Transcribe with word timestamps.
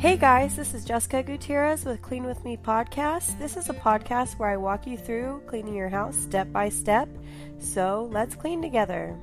Hey 0.00 0.16
guys, 0.16 0.56
this 0.56 0.72
is 0.72 0.86
Jessica 0.86 1.22
Gutierrez 1.22 1.84
with 1.84 2.00
Clean 2.00 2.24
With 2.24 2.42
Me 2.42 2.56
podcast. 2.56 3.38
This 3.38 3.58
is 3.58 3.68
a 3.68 3.74
podcast 3.74 4.38
where 4.38 4.48
I 4.48 4.56
walk 4.56 4.86
you 4.86 4.96
through 4.96 5.42
cleaning 5.46 5.74
your 5.74 5.90
house 5.90 6.16
step 6.16 6.50
by 6.50 6.70
step. 6.70 7.06
So 7.58 8.08
let's 8.10 8.34
clean 8.34 8.62
together. 8.62 9.14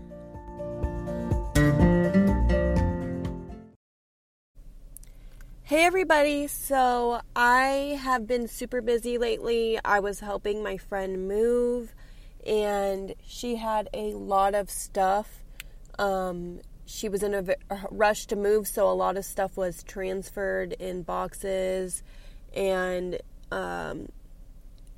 Hey 5.63 5.83
everybody, 5.83 6.45
so 6.45 7.21
I 7.35 7.99
have 8.03 8.27
been 8.27 8.47
super 8.47 8.83
busy 8.83 9.17
lately. 9.17 9.79
I 9.83 9.99
was 9.99 10.19
helping 10.19 10.61
my 10.61 10.77
friend 10.77 11.27
move 11.27 11.95
and 12.45 13.15
she 13.25 13.55
had 13.55 13.89
a 13.95 14.13
lot 14.13 14.53
of 14.53 14.69
stuff. 14.69 15.43
Um, 15.97 16.59
she 16.87 17.09
was 17.09 17.21
in 17.21 17.33
a 17.33 17.43
rush 17.91 18.25
to 18.27 18.35
move, 18.37 18.65
so 18.65 18.89
a 18.89 18.93
lot 18.93 19.17
of 19.17 19.25
stuff 19.25 19.57
was 19.57 19.83
transferred 19.83 20.71
in 20.79 21.03
boxes 21.03 22.01
and 22.55 23.19
um, 23.51 24.07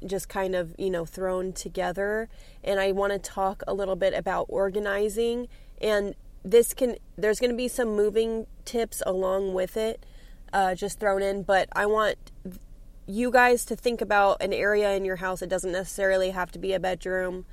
just 0.05 0.29
kind 0.29 0.53
of, 0.53 0.75
you 0.77 0.91
know, 0.91 1.03
thrown 1.03 1.51
together. 1.51 2.29
And 2.63 2.79
I 2.79 2.91
want 2.91 3.13
to 3.13 3.19
talk 3.19 3.63
a 3.67 3.73
little 3.73 3.95
bit 3.95 4.13
about 4.13 4.45
organizing. 4.49 5.47
And 5.81 6.13
this 6.45 6.75
can, 6.75 6.97
there's 7.17 7.39
going 7.39 7.49
to 7.49 7.57
be 7.57 7.67
some 7.67 7.95
moving 7.95 8.45
tips 8.65 9.01
along 9.07 9.55
with 9.55 9.75
it, 9.75 10.05
uh, 10.53 10.75
just 10.75 10.99
thrown 10.99 11.23
in. 11.23 11.41
But 11.41 11.69
I 11.73 11.87
want 11.87 12.17
you 13.07 13.31
guys 13.31 13.65
to 13.65 13.75
think 13.75 13.99
about 13.99 14.43
an 14.43 14.53
area 14.53 14.93
in 14.93 15.05
your 15.05 15.15
house. 15.15 15.41
It 15.41 15.49
doesn't 15.49 15.71
necessarily 15.71 16.29
have 16.29 16.51
to 16.51 16.59
be 16.59 16.73
a 16.73 16.79
bedroom. 16.79 17.45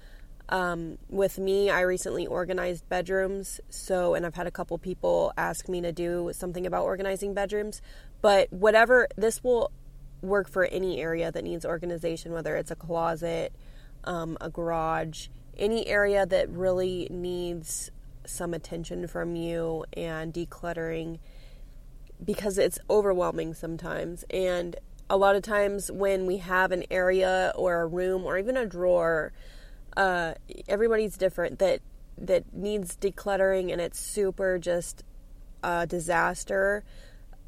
Um, 0.49 0.99
with 1.09 1.39
me, 1.39 1.71
I 1.71 1.81
recently 1.81 2.27
organized 2.27 2.89
bedrooms, 2.89 3.61
so 3.69 4.15
and 4.15 4.25
I've 4.25 4.37
had 4.37 4.47
a 4.47 4.51
couple 4.51 4.79
people 4.79 5.33
ask 5.37 5.69
me 5.69 5.81
to 5.81 5.93
do 5.93 6.31
something 6.33 6.67
about 6.67 6.85
organizing 6.85 7.35
bedrooms. 7.35 7.83
But 8.23 8.53
whatever, 8.53 9.09
this 9.17 9.43
will 9.43 9.73
work 10.23 10.49
for 10.49 10.65
any 10.65 11.01
area 11.01 11.33
that 11.33 11.43
needs 11.43 11.65
organization, 11.65 12.33
whether 12.33 12.57
it's 12.57 12.71
a 12.71 12.77
closet, 12.77 13.53
um, 14.05 14.39
a 14.41 14.49
garage, 14.49 15.29
any 15.57 15.87
area 15.87 16.27
that 16.27 16.49
really 16.49 17.09
needs 17.11 17.91
some 18.25 18.55
attention 18.55 19.07
from 19.07 19.37
you 19.37 19.85
and 19.97 20.33
decluttering 20.33 21.19
because 22.25 22.59
it's 22.59 22.79
overwhelming 22.89 23.55
sometimes. 23.55 24.25
And 24.31 24.77
a 25.09 25.17
lot 25.17 25.37
of 25.37 25.43
times 25.43 25.91
when 25.91 26.27
we 26.27 26.39
have 26.39 26.73
an 26.73 26.85
area 26.91 27.53
or 27.55 27.81
a 27.81 27.87
room 27.87 28.25
or 28.25 28.39
even 28.39 28.57
a 28.57 28.67
drawer 28.67 29.33
uh, 29.97 30.35
everybody's 30.69 31.17
different 31.17 31.59
that 31.59 31.81
that 32.19 32.53
needs 32.53 32.97
decluttering 32.97 33.71
and 33.71 33.81
it's 33.81 34.01
super 34.01 34.59
just 34.59 35.05
a 35.63 35.87
disaster. 35.87 36.85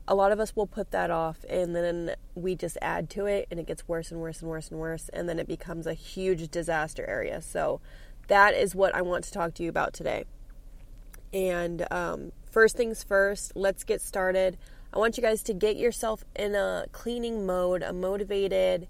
A 0.07 0.15
lot 0.15 0.33
of 0.33 0.41
us 0.41 0.55
will 0.57 0.67
put 0.67 0.91
that 0.91 1.11
off 1.11 1.45
and 1.49 1.75
then 1.75 2.15
we 2.35 2.55
just 2.55 2.79
add 2.81 3.11
to 3.11 3.27
it 3.27 3.47
and 3.51 3.61
it 3.61 3.67
gets 3.67 3.87
worse 3.87 4.11
and 4.11 4.21
worse 4.21 4.41
and 4.41 4.51
worse 4.51 4.71
and 4.71 4.81
worse 4.81 5.09
and 5.13 5.29
then 5.29 5.39
it 5.39 5.47
becomes 5.47 5.87
a 5.87 5.95
huge 5.95 6.51
disaster 6.51 7.05
area. 7.07 7.41
So 7.43 7.81
that 8.29 8.53
is 8.55 8.75
what 8.75 8.95
i 8.95 9.01
want 9.01 9.25
to 9.25 9.33
talk 9.33 9.55
to 9.55 9.63
you 9.63 9.71
about 9.71 9.95
today. 9.95 10.25
And 11.33 11.87
um, 11.91 12.33
first 12.51 12.77
things 12.77 13.03
first 13.03 13.53
let's 13.55 13.85
get 13.85 14.01
started. 14.01 14.59
I 14.93 14.99
want 14.99 15.17
you 15.17 15.23
guys 15.23 15.43
to 15.45 15.55
get 15.55 15.77
yourself 15.77 16.25
in 16.35 16.55
a 16.55 16.87
cleaning 16.93 17.47
mode 17.47 17.83
a 17.83 17.93
motivated 17.93 18.89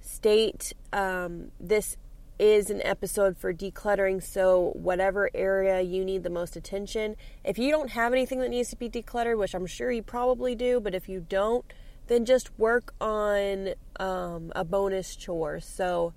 state. 0.00 0.72
Um, 0.92 1.50
this 1.60 1.96
is 2.38 2.70
an 2.70 2.82
episode 2.82 3.36
for 3.36 3.52
decluttering. 3.52 4.22
So, 4.22 4.72
whatever 4.74 5.30
area 5.34 5.80
you 5.80 6.04
need 6.04 6.22
the 6.22 6.30
most 6.30 6.56
attention, 6.56 7.16
if 7.44 7.58
you 7.58 7.70
don't 7.70 7.90
have 7.90 8.12
anything 8.12 8.40
that 8.40 8.50
needs 8.50 8.70
to 8.70 8.76
be 8.76 8.88
decluttered, 8.88 9.38
which 9.38 9.54
I'm 9.54 9.66
sure 9.66 9.90
you 9.90 10.02
probably 10.02 10.54
do, 10.54 10.80
but 10.80 10.94
if 10.94 11.08
you 11.08 11.20
don't, 11.20 11.64
then 12.08 12.24
just 12.24 12.56
work 12.58 12.94
on 13.00 13.70
um, 13.98 14.52
a 14.54 14.64
bonus 14.64 15.16
chore. 15.16 15.60
So, 15.60 16.12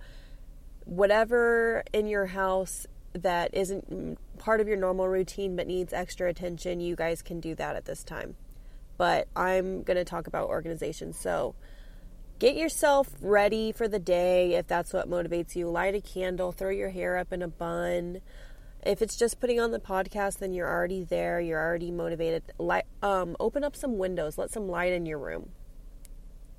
whatever 0.85 1.83
in 1.93 2.07
your 2.07 2.27
house 2.27 2.87
that 3.13 3.53
isn't 3.53 4.17
part 4.37 4.61
of 4.61 4.67
your 4.67 4.77
normal 4.77 5.07
routine 5.07 5.55
but 5.55 5.67
needs 5.67 5.93
extra 5.93 6.29
attention, 6.29 6.79
you 6.79 6.95
guys 6.95 7.21
can 7.21 7.39
do 7.39 7.55
that 7.55 7.75
at 7.75 7.85
this 7.85 8.03
time. 8.03 8.35
But 8.97 9.27
I'm 9.35 9.83
going 9.83 9.97
to 9.97 10.03
talk 10.03 10.27
about 10.27 10.49
organization. 10.49 11.13
So, 11.13 11.55
get 12.39 12.55
yourself 12.55 13.09
ready 13.21 13.71
for 13.71 13.87
the 13.87 13.99
day 13.99 14.53
if 14.55 14.65
that's 14.65 14.93
what 14.93 15.09
motivates 15.09 15.55
you. 15.55 15.69
Light 15.69 15.93
a 15.93 16.01
candle, 16.01 16.51
throw 16.51 16.69
your 16.69 16.89
hair 16.89 17.17
up 17.17 17.31
in 17.33 17.41
a 17.41 17.47
bun. 17.47 18.21
If 18.85 19.01
it's 19.01 19.17
just 19.17 19.41
putting 19.41 19.59
on 19.59 19.71
the 19.71 19.79
podcast, 19.79 20.39
then 20.39 20.53
you're 20.53 20.69
already 20.69 21.03
there. 21.03 21.41
You're 21.41 21.61
already 21.61 21.91
motivated. 21.91 22.43
Light, 22.57 22.85
um, 23.03 23.35
open 23.39 23.65
up 23.65 23.75
some 23.75 23.97
windows. 23.97 24.37
Let 24.37 24.51
some 24.51 24.69
light 24.69 24.93
in 24.93 25.05
your 25.05 25.19
room. 25.19 25.49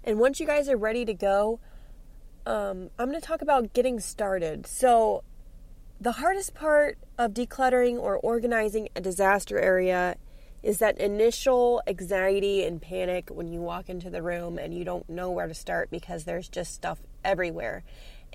And 0.05 0.19
once 0.19 0.39
you 0.39 0.47
guys 0.47 0.69
are 0.69 0.77
ready 0.77 1.07
to 1.07 1.15
go, 1.15 1.61
um, 2.45 2.91
I'm 2.99 3.09
going 3.09 3.21
to 3.21 3.27
talk 3.27 3.41
about 3.41 3.73
getting 3.73 4.01
started. 4.01 4.67
So, 4.67 5.25
the 5.99 6.13
hardest 6.13 6.55
part 6.55 6.99
of 7.19 7.33
decluttering 7.33 7.99
or 7.99 8.17
organizing 8.17 8.89
a 8.97 9.01
disaster 9.01 9.59
area 9.59 10.17
is 10.63 10.79
that 10.79 10.99
initial 10.99 11.83
anxiety 11.87 12.65
and 12.65 12.81
panic 12.83 13.31
when 13.31 13.49
you 13.49 13.61
walk 13.61 13.89
into 13.89 14.11
the 14.11 14.23
room 14.23 14.59
and 14.59 14.75
you 14.75 14.85
don't 14.85 15.09
know 15.09 15.31
where 15.31 15.47
to 15.47 15.55
start 15.55 15.91
because 15.91 16.25
there's 16.25 16.49
just 16.49 16.75
stuff 16.75 16.99
everywhere. 17.25 17.83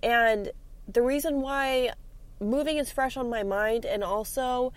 And 0.01 0.51
the 0.87 1.01
reason 1.01 1.41
why 1.41 1.91
moving 2.39 2.77
is 2.77 2.91
fresh 2.91 3.15
on 3.17 3.29
my 3.29 3.43
mind 3.43 3.85
and 3.85 4.03
also 4.03 4.73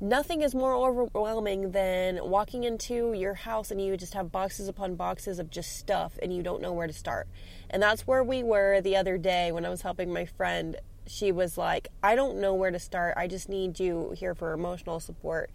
nothing 0.00 0.42
is 0.42 0.54
more 0.54 0.74
overwhelming 0.74 1.72
than 1.72 2.20
walking 2.22 2.64
into 2.64 3.12
your 3.12 3.34
house 3.34 3.70
and 3.70 3.80
you 3.80 3.96
just 3.96 4.14
have 4.14 4.30
boxes 4.30 4.68
upon 4.68 4.94
boxes 4.94 5.38
of 5.38 5.50
just 5.50 5.76
stuff 5.76 6.18
and 6.22 6.32
you 6.32 6.42
don't 6.42 6.62
know 6.62 6.72
where 6.72 6.86
to 6.86 6.92
start. 6.92 7.26
And 7.70 7.82
that's 7.82 8.06
where 8.06 8.22
we 8.22 8.42
were 8.42 8.80
the 8.80 8.96
other 8.96 9.18
day 9.18 9.52
when 9.52 9.64
I 9.66 9.68
was 9.68 9.82
helping 9.82 10.12
my 10.12 10.24
friend. 10.24 10.76
She 11.06 11.32
was 11.32 11.58
like, 11.58 11.88
I 12.02 12.14
don't 12.14 12.38
know 12.38 12.54
where 12.54 12.70
to 12.70 12.78
start. 12.78 13.14
I 13.16 13.26
just 13.26 13.48
need 13.48 13.80
you 13.80 14.14
here 14.16 14.34
for 14.34 14.52
emotional 14.52 15.00
support. 15.00 15.50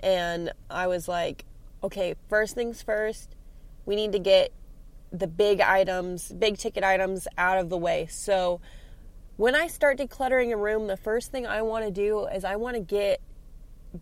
And 0.00 0.52
I 0.70 0.86
was 0.86 1.08
like, 1.08 1.44
okay, 1.82 2.14
first 2.28 2.54
things 2.54 2.82
first, 2.82 3.34
we 3.86 3.96
need 3.96 4.12
to 4.12 4.18
get 4.18 4.52
the 5.12 5.26
big 5.26 5.60
items, 5.60 6.32
big 6.32 6.58
ticket 6.58 6.84
items 6.84 7.26
out 7.36 7.58
of 7.58 7.70
the 7.70 7.78
way. 7.78 8.06
So 8.10 8.60
when 9.36 9.54
I 9.54 9.66
start 9.68 9.98
decluttering 9.98 10.52
a 10.52 10.56
room, 10.56 10.86
the 10.86 10.96
first 10.96 11.30
thing 11.30 11.46
I 11.46 11.62
want 11.62 11.84
to 11.84 11.90
do 11.90 12.26
is 12.26 12.44
I 12.44 12.56
want 12.56 12.76
to 12.76 12.82
get 12.82 13.20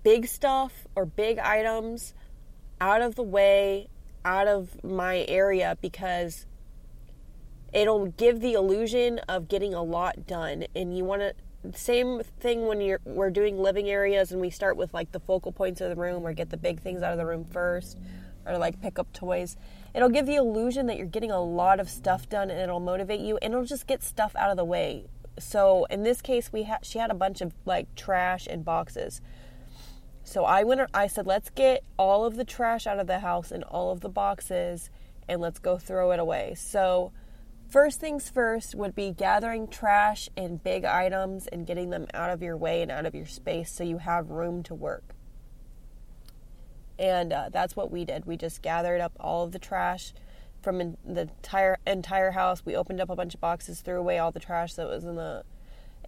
big 0.02 0.26
stuff 0.26 0.86
or 0.96 1.04
big 1.04 1.38
items 1.38 2.14
out 2.80 3.02
of 3.02 3.14
the 3.14 3.22
way, 3.22 3.88
out 4.24 4.48
of 4.48 4.82
my 4.82 5.24
area 5.28 5.78
because 5.80 6.46
it'll 7.72 8.06
give 8.06 8.40
the 8.40 8.54
illusion 8.54 9.18
of 9.28 9.48
getting 9.48 9.74
a 9.74 9.82
lot 9.82 10.26
done 10.26 10.64
and 10.74 10.96
you 10.96 11.04
want 11.04 11.22
to 11.22 11.34
same 11.74 12.22
thing 12.40 12.66
when 12.66 12.80
you're 12.80 13.00
we're 13.04 13.30
doing 13.30 13.58
living 13.58 13.88
areas 13.88 14.32
and 14.32 14.40
we 14.40 14.50
start 14.50 14.76
with 14.76 14.94
like 14.94 15.12
the 15.12 15.20
focal 15.20 15.52
points 15.52 15.80
of 15.80 15.88
the 15.88 15.96
room 15.96 16.26
or 16.26 16.32
get 16.32 16.50
the 16.50 16.56
big 16.56 16.80
things 16.80 17.02
out 17.02 17.12
of 17.12 17.18
the 17.18 17.26
room 17.26 17.44
first 17.44 17.98
or 18.46 18.58
like 18.58 18.80
pick 18.80 18.98
up 18.98 19.12
toys. 19.12 19.56
It'll 19.94 20.08
give 20.08 20.26
the 20.26 20.36
illusion 20.36 20.86
that 20.86 20.96
you're 20.96 21.06
getting 21.06 21.30
a 21.30 21.40
lot 21.40 21.80
of 21.80 21.88
stuff 21.88 22.28
done 22.28 22.50
and 22.50 22.60
it'll 22.60 22.80
motivate 22.80 23.20
you 23.20 23.38
and 23.38 23.52
it'll 23.52 23.64
just 23.64 23.86
get 23.86 24.02
stuff 24.02 24.34
out 24.36 24.50
of 24.50 24.56
the 24.56 24.64
way. 24.64 25.06
So 25.38 25.86
in 25.86 26.02
this 26.02 26.22
case 26.22 26.52
we 26.52 26.64
had 26.64 26.84
she 26.84 26.98
had 26.98 27.10
a 27.10 27.14
bunch 27.14 27.40
of 27.40 27.52
like 27.64 27.94
trash 27.94 28.46
and 28.46 28.64
boxes. 28.64 29.20
So 30.22 30.44
I 30.44 30.64
went 30.64 30.80
I 30.94 31.06
said 31.06 31.26
let's 31.26 31.50
get 31.50 31.82
all 31.98 32.24
of 32.24 32.36
the 32.36 32.44
trash 32.44 32.86
out 32.86 32.98
of 32.98 33.06
the 33.06 33.20
house 33.20 33.50
and 33.50 33.64
all 33.64 33.90
of 33.90 34.00
the 34.00 34.08
boxes 34.08 34.90
and 35.28 35.40
let's 35.40 35.58
go 35.58 35.78
throw 35.78 36.12
it 36.12 36.20
away. 36.20 36.54
So 36.56 37.12
first 37.68 38.00
things 38.00 38.28
first 38.28 38.74
would 38.74 38.94
be 38.94 39.12
gathering 39.12 39.68
trash 39.68 40.28
and 40.36 40.62
big 40.62 40.84
items 40.84 41.46
and 41.46 41.66
getting 41.66 41.90
them 41.90 42.06
out 42.14 42.30
of 42.30 42.42
your 42.42 42.56
way 42.56 42.82
and 42.82 42.90
out 42.90 43.06
of 43.06 43.14
your 43.14 43.26
space 43.26 43.70
so 43.70 43.84
you 43.84 43.98
have 43.98 44.30
room 44.30 44.62
to 44.64 44.74
work. 44.74 45.14
And 46.98 47.32
uh, 47.32 47.50
that's 47.52 47.76
what 47.76 47.90
we 47.90 48.04
did. 48.04 48.24
We 48.24 48.36
just 48.36 48.62
gathered 48.62 49.00
up 49.00 49.12
all 49.20 49.44
of 49.44 49.52
the 49.52 49.58
trash 49.58 50.14
from 50.62 50.80
in 50.80 50.96
the 51.04 51.22
entire 51.22 51.76
entire 51.86 52.30
house. 52.30 52.64
We 52.64 52.74
opened 52.74 53.00
up 53.00 53.10
a 53.10 53.16
bunch 53.16 53.34
of 53.34 53.40
boxes, 53.40 53.80
threw 53.80 53.98
away 53.98 54.18
all 54.18 54.32
the 54.32 54.40
trash 54.40 54.74
that 54.74 54.88
was 54.88 55.04
in 55.04 55.16
the 55.16 55.44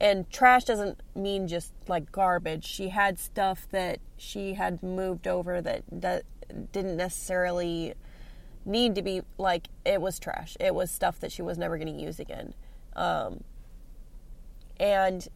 and 0.00 0.30
trash 0.30 0.64
doesn't 0.64 1.00
mean 1.14 1.48
just 1.48 1.72
like 1.88 2.12
garbage. 2.12 2.64
She 2.64 2.90
had 2.90 3.18
stuff 3.18 3.66
that 3.70 3.98
she 4.16 4.54
had 4.54 4.82
moved 4.82 5.26
over 5.26 5.60
that, 5.60 5.82
that 5.90 6.22
didn't 6.72 6.96
necessarily 6.96 7.94
need 8.68 8.94
to 8.94 9.02
be 9.02 9.22
like 9.38 9.68
it 9.84 10.00
was 10.00 10.18
trash. 10.18 10.56
It 10.60 10.74
was 10.74 10.90
stuff 10.90 11.20
that 11.20 11.32
she 11.32 11.42
was 11.42 11.58
never 11.58 11.76
going 11.78 11.92
to 11.94 12.00
use 12.00 12.20
again. 12.20 12.54
Um, 12.94 13.42
and 14.78 15.26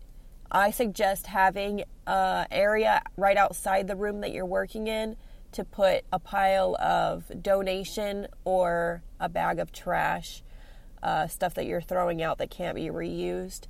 I 0.50 0.70
suggest 0.70 1.26
having 1.28 1.84
a 2.06 2.46
area 2.50 3.02
right 3.16 3.36
outside 3.36 3.88
the 3.88 3.96
room 3.96 4.20
that 4.20 4.32
you're 4.32 4.46
working 4.46 4.86
in 4.86 5.16
to 5.52 5.64
put 5.64 6.04
a 6.12 6.18
pile 6.18 6.76
of 6.76 7.30
donation 7.42 8.26
or 8.44 9.02
a 9.20 9.28
bag 9.28 9.58
of 9.58 9.72
trash, 9.72 10.42
uh, 11.02 11.26
stuff 11.26 11.54
that 11.54 11.66
you're 11.66 11.80
throwing 11.80 12.22
out 12.22 12.38
that 12.38 12.50
can't 12.50 12.74
be 12.74 12.86
reused. 12.86 13.66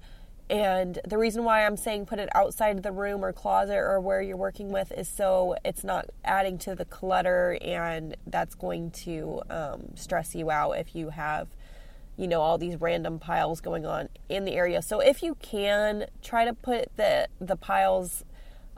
And 0.53 0.99
the 1.07 1.17
reason 1.17 1.45
why 1.45 1.65
I'm 1.65 1.79
saying 1.79 2.05
put 2.05 2.19
it 2.19 2.29
outside 2.35 2.77
of 2.77 2.83
the 2.83 2.93
room 2.93 3.25
or 3.25 3.33
closet 3.33 3.79
or 3.79 3.99
where 4.01 4.21
you're 4.21 4.37
working 4.37 4.71
with 4.71 4.93
is 4.93 5.09
so 5.09 5.57
it's 5.65 5.83
not 5.83 6.11
adding 6.27 6.59
to 6.59 6.75
the 6.75 6.85
clutter 6.85 7.57
and 7.63 8.15
that's 8.27 8.55
going 8.55 8.91
to 8.91 9.41
um, 9.49 9.85
stress 9.95 10.35
you 10.35 10.51
out 10.51 10.73
if 10.73 10.95
you 10.95 11.09
have, 11.09 11.49
you 12.19 12.29
know, 12.29 12.43
all 12.43 12.59
these 12.59 12.79
random 12.79 13.19
piles 13.19 13.63
going 13.63 13.87
on 13.87 14.11
in 14.29 14.45
the 14.45 14.53
area. 14.53 14.83
So 14.83 15.01
if 15.01 15.23
you 15.23 15.37
can, 15.37 16.05
try 16.21 16.45
to 16.45 16.53
put 16.53 16.95
the, 16.99 17.29
the 17.41 17.57
piles 17.57 18.23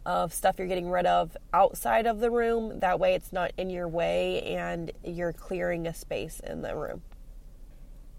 of 0.06 0.32
stuff 0.32 0.54
you're 0.58 0.68
getting 0.68 0.90
rid 0.90 1.06
of 1.06 1.36
outside 1.52 2.06
of 2.06 2.20
the 2.20 2.30
room. 2.30 2.78
That 2.78 3.00
way 3.00 3.14
it's 3.14 3.32
not 3.32 3.50
in 3.56 3.68
your 3.68 3.88
way 3.88 4.42
and 4.42 4.92
you're 5.02 5.32
clearing 5.32 5.88
a 5.88 5.94
space 5.94 6.38
in 6.38 6.62
the 6.62 6.76
room. 6.76 7.02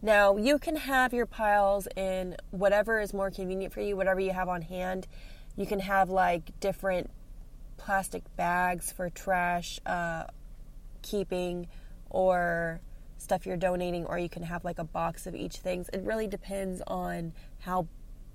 Now, 0.05 0.37
you 0.37 0.59
can 0.59 0.75
have 0.75 1.15
your 1.15 1.25
piles 1.25 1.87
in 1.95 2.35
whatever 2.51 3.01
is 3.01 3.11
more 3.11 3.31
convenient 3.31 3.73
for 3.73 3.81
you, 3.81 3.97
whatever 3.97 4.19
you 4.19 4.33
have 4.33 4.47
on 4.47 4.61
hand. 4.61 5.07
You 5.57 5.65
can 5.65 5.79
have 5.79 6.11
like 6.11 6.59
different 6.59 7.09
plastic 7.77 8.23
bags 8.35 8.91
for 8.91 9.09
trash 9.09 9.79
uh, 9.83 10.25
keeping 11.01 11.65
or 12.11 12.81
stuff 13.17 13.47
you're 13.47 13.57
donating, 13.57 14.05
or 14.05 14.19
you 14.19 14.29
can 14.29 14.43
have 14.43 14.63
like 14.63 14.77
a 14.77 14.83
box 14.83 15.25
of 15.25 15.33
each 15.33 15.57
thing. 15.57 15.87
It 15.91 16.03
really 16.03 16.27
depends 16.27 16.83
on 16.85 17.33
how 17.61 17.87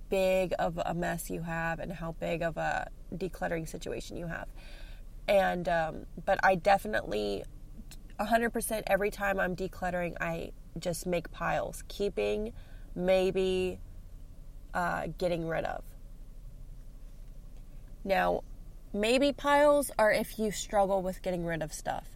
big 0.09 0.53
of 0.59 0.77
a 0.85 0.93
mess 0.93 1.31
you 1.31 1.43
have 1.43 1.79
and 1.79 1.93
how 1.93 2.17
big 2.19 2.43
of 2.43 2.57
a 2.57 2.89
decluttering 3.15 3.69
situation 3.69 4.17
you 4.17 4.27
have. 4.27 4.49
And, 5.29 5.69
um, 5.69 6.07
but 6.25 6.41
I 6.43 6.57
definitely, 6.57 7.45
100% 8.21 8.83
every 8.87 9.11
time 9.11 9.41
I'm 9.41 9.57
decluttering, 9.57 10.17
I 10.21 10.53
just 10.79 11.07
make 11.07 11.31
piles, 11.31 11.83
keeping, 11.89 12.53
maybe 12.95 13.81
uh, 14.75 15.09
getting 15.19 15.47
rid 15.49 15.65
of. 15.65 15.83
Now, 18.05 18.43
maybe 18.93 19.33
piles 19.33 19.91
are 19.99 20.13
if 20.13 20.39
you 20.39 20.51
struggle 20.51 21.03
with 21.03 21.23
getting 21.23 21.45
rid 21.45 21.63
of 21.63 21.73
stuff. 21.73 22.07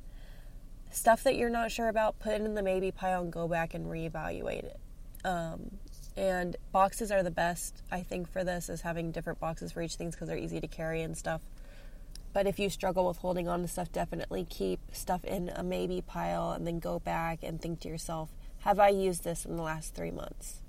Stuff 0.90 1.24
that 1.24 1.36
you're 1.36 1.50
not 1.50 1.72
sure 1.72 1.88
about, 1.88 2.18
put 2.20 2.32
it 2.32 2.42
in 2.42 2.54
the 2.54 2.62
maybe 2.62 2.90
pile 2.90 3.22
and 3.22 3.32
go 3.32 3.48
back 3.48 3.74
and 3.74 3.86
reevaluate 3.86 4.64
it. 4.64 4.80
Um, 5.24 5.78
and 6.16 6.56
boxes 6.70 7.10
are 7.10 7.22
the 7.22 7.30
best, 7.30 7.82
I 7.90 8.02
think, 8.02 8.30
for 8.30 8.44
this, 8.44 8.68
is 8.68 8.82
having 8.82 9.10
different 9.10 9.40
boxes 9.40 9.72
for 9.72 9.82
each 9.82 9.96
thing 9.96 10.10
because 10.10 10.28
they're 10.28 10.36
easy 10.36 10.60
to 10.60 10.68
carry 10.68 11.02
and 11.02 11.16
stuff. 11.16 11.40
But 12.34 12.48
if 12.48 12.58
you 12.58 12.68
struggle 12.68 13.06
with 13.06 13.18
holding 13.18 13.48
on 13.48 13.62
to 13.62 13.68
stuff, 13.68 13.92
definitely 13.92 14.44
keep 14.44 14.80
stuff 14.92 15.24
in 15.24 15.50
a 15.54 15.62
maybe 15.62 16.02
pile 16.02 16.50
and 16.50 16.66
then 16.66 16.80
go 16.80 16.98
back 16.98 17.38
and 17.44 17.62
think 17.62 17.80
to 17.80 17.88
yourself, 17.88 18.28
have 18.62 18.80
I 18.80 18.88
used 18.88 19.22
this 19.22 19.46
in 19.46 19.56
the 19.56 19.62
last 19.62 19.94
three 19.94 20.10
months? 20.10 20.60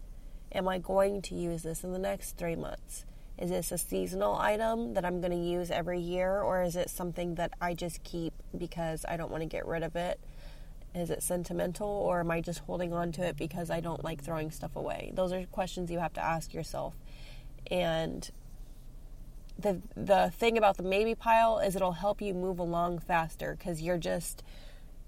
Am 0.53 0.67
I 0.67 0.77
going 0.77 1.23
to 1.23 1.35
use 1.35 1.63
this 1.63 1.83
in 1.83 1.91
the 1.91 1.99
next 1.99 2.37
three 2.37 2.55
months? 2.55 3.03
Is 3.39 3.49
this 3.49 3.71
a 3.71 3.79
seasonal 3.79 4.35
item 4.35 4.93
that 4.93 5.03
I'm 5.03 5.19
going 5.19 5.31
to 5.31 5.37
use 5.37 5.71
every 5.71 5.99
year, 5.99 6.39
or 6.39 6.61
is 6.61 6.75
it 6.75 6.89
something 6.89 7.35
that 7.35 7.51
I 7.59 7.73
just 7.73 8.03
keep 8.03 8.33
because 8.57 9.03
I 9.09 9.17
don't 9.17 9.31
want 9.31 9.41
to 9.41 9.49
get 9.49 9.65
rid 9.65 9.81
of 9.81 9.95
it? 9.95 10.19
Is 10.93 11.09
it 11.09 11.23
sentimental, 11.23 11.87
or 11.87 12.19
am 12.19 12.31
I 12.31 12.41
just 12.41 12.59
holding 12.59 12.93
on 12.93 13.11
to 13.13 13.25
it 13.25 13.37
because 13.37 13.71
I 13.71 13.79
don't 13.79 14.03
like 14.03 14.23
throwing 14.23 14.51
stuff 14.51 14.75
away? 14.75 15.11
Those 15.15 15.33
are 15.33 15.45
questions 15.47 15.89
you 15.89 15.99
have 15.99 16.13
to 16.13 16.23
ask 16.23 16.53
yourself. 16.53 16.93
And 17.71 18.29
the 19.57 19.81
the 19.95 20.31
thing 20.37 20.57
about 20.57 20.77
the 20.77 20.83
maybe 20.83 21.15
pile 21.15 21.59
is 21.59 21.75
it'll 21.75 21.93
help 21.93 22.21
you 22.21 22.33
move 22.33 22.59
along 22.59 22.99
faster 22.99 23.55
because 23.57 23.81
you're 23.81 23.97
just 23.97 24.43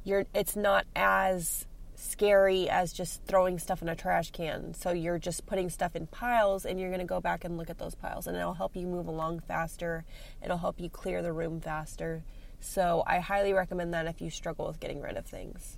you're 0.03 0.25
it's 0.33 0.55
not 0.55 0.85
as 0.95 1.65
scary 1.97 2.69
as 2.69 2.93
just 2.93 3.23
throwing 3.23 3.57
stuff 3.57 3.81
in 3.81 3.89
a 3.89 3.95
trash 3.95 4.31
can. 4.31 4.73
So 4.73 4.91
you're 4.91 5.17
just 5.17 5.45
putting 5.47 5.69
stuff 5.69 5.95
in 5.95 6.07
piles 6.07 6.65
and 6.65 6.79
you're 6.79 6.89
going 6.89 6.99
to 6.99 7.05
go 7.07 7.19
back 7.19 7.43
and 7.43 7.57
look 7.57 7.69
at 7.69 7.79
those 7.79 7.95
piles 7.95 8.27
and 8.27 8.37
it'll 8.37 8.53
help 8.53 8.75
you 8.75 8.85
move 8.85 9.07
along 9.07 9.39
faster. 9.41 10.05
It'll 10.43 10.59
help 10.59 10.79
you 10.79 10.89
clear 10.89 11.21
the 11.21 11.33
room 11.33 11.59
faster. 11.59 12.23
So 12.59 13.03
I 13.05 13.19
highly 13.19 13.53
recommend 13.53 13.93
that 13.93 14.05
if 14.05 14.21
you 14.21 14.29
struggle 14.29 14.67
with 14.67 14.79
getting 14.79 15.01
rid 15.01 15.17
of 15.17 15.25
things. 15.25 15.77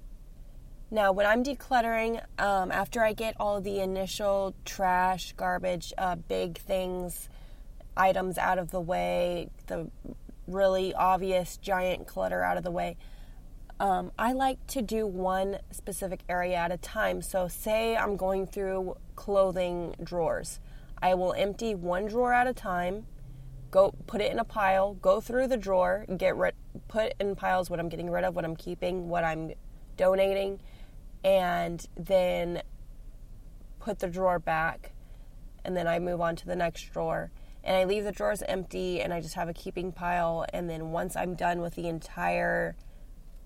Now, 0.92 1.12
when 1.12 1.25
I'm 1.25 1.44
decluttering, 1.44 2.22
um, 2.39 2.72
after 2.72 3.04
I 3.04 3.13
get 3.13 3.36
all 3.39 3.62
the 3.62 3.80
initial 3.80 4.56
trash, 4.65 5.33
garbage, 5.33 5.94
uh, 5.98 6.15
big 6.15 6.57
things, 6.57 7.30
items 7.95 8.38
out 8.38 8.57
of 8.57 8.71
the 8.71 8.81
way, 8.81 9.50
the 9.68 9.89
really 10.47 10.94
obvious 10.94 11.57
giant 11.57 12.07
clutter 12.07 12.44
out 12.44 12.57
of 12.57 12.63
the 12.63 12.71
way, 12.71 12.97
um, 13.80 14.12
I 14.19 14.33
like 14.33 14.65
to 14.68 14.81
do 14.81 15.07
one 15.07 15.59
specific 15.71 16.21
area 16.27 16.56
at 16.56 16.71
a 16.71 16.77
time. 16.77 17.21
So, 17.21 17.47
say 17.47 17.95
I'm 17.95 18.18
going 18.18 18.45
through 18.45 18.97
clothing 19.15 19.95
drawers, 20.03 20.59
I 21.01 21.13
will 21.13 21.33
empty 21.33 21.75
one 21.75 22.07
drawer 22.07 22.33
at 22.33 22.47
a 22.47 22.53
time, 22.53 23.06
go 23.71 23.94
put 24.07 24.21
it 24.21 24.31
in 24.31 24.39
a 24.39 24.44
pile, 24.44 24.95
go 24.95 25.21
through 25.21 25.47
the 25.47 25.57
drawer, 25.57 26.06
get 26.18 26.36
rid, 26.36 26.56
put 26.88 27.13
in 27.19 27.36
piles 27.36 27.69
what 27.69 27.80
I'm 27.80 27.89
getting 27.89 28.09
rid 28.09 28.24
of, 28.24 28.36
what 28.36 28.44
I'm 28.44 28.56
keeping, 28.56 29.08
what 29.08 29.24
I'm 29.24 29.53
donating, 29.96 30.60
and 31.24 31.86
then 31.96 32.63
put 33.79 34.00
the 34.00 34.08
drawer 34.08 34.39
back, 34.39 34.91
and 35.63 35.75
then 35.75 35.88
I 35.88 36.00
move 36.00 36.22
on 36.22 36.36
to 36.38 36.46
the 36.46 36.55
next 36.55 36.91
drawer. 36.91 37.31
And 37.63 37.75
I 37.75 37.84
leave 37.84 38.04
the 38.04 38.12
drawers 38.12 38.42
empty, 38.44 39.01
and 39.01 39.13
I 39.13 39.22
just 39.22 39.36
have 39.36 39.50
a 39.50 39.54
keeping 39.54 39.92
pile. 39.92 40.46
And 40.54 40.70
then 40.70 40.92
once 40.92 41.16
I'm 41.16 41.36
done 41.36 41.62
with 41.62 41.75
the 41.75 41.88
entire 41.88 42.75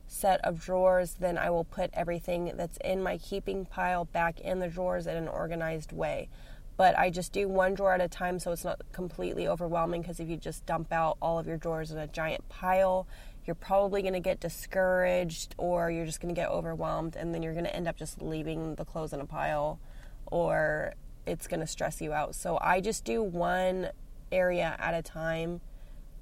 set 0.07 0.39
of 0.45 0.59
drawers, 0.59 1.15
then 1.19 1.37
I 1.37 1.49
will 1.49 1.63
put 1.63 1.89
everything 1.93 2.53
that's 2.55 2.77
in 2.83 3.01
my 3.01 3.17
keeping 3.17 3.65
pile 3.65 4.05
back 4.05 4.39
in 4.39 4.59
the 4.59 4.67
drawers 4.67 5.07
in 5.07 5.17
an 5.17 5.27
organized 5.27 5.91
way. 5.91 6.29
But 6.75 6.97
I 6.97 7.09
just 7.09 7.33
do 7.33 7.47
one 7.47 7.75
drawer 7.75 7.93
at 7.93 8.01
a 8.01 8.07
time 8.07 8.39
so 8.39 8.51
it's 8.51 8.63
not 8.63 8.81
completely 8.91 9.47
overwhelming 9.47 10.01
because 10.01 10.19
if 10.19 10.27
you 10.27 10.37
just 10.37 10.65
dump 10.65 10.91
out 10.91 11.17
all 11.21 11.37
of 11.37 11.47
your 11.47 11.57
drawers 11.57 11.91
in 11.91 11.97
a 11.97 12.07
giant 12.07 12.47
pile, 12.49 13.07
you're 13.45 13.55
probably 13.55 14.01
going 14.01 14.13
to 14.13 14.19
get 14.19 14.39
discouraged 14.39 15.53
or 15.57 15.91
you're 15.91 16.05
just 16.05 16.19
going 16.19 16.33
to 16.33 16.39
get 16.39 16.49
overwhelmed 16.49 17.15
and 17.15 17.33
then 17.33 17.43
you're 17.43 17.53
going 17.53 17.65
to 17.65 17.75
end 17.75 17.87
up 17.87 17.97
just 17.97 18.21
leaving 18.21 18.75
the 18.75 18.85
clothes 18.85 19.13
in 19.13 19.19
a 19.19 19.25
pile 19.25 19.79
or 20.27 20.93
it's 21.25 21.47
going 21.47 21.59
to 21.59 21.67
stress 21.67 22.01
you 22.01 22.13
out. 22.13 22.33
So 22.33 22.57
I 22.59 22.81
just 22.81 23.05
do 23.05 23.21
one 23.21 23.89
area 24.33 24.75
at 24.79 24.93
a 24.93 25.01
time, 25.01 25.61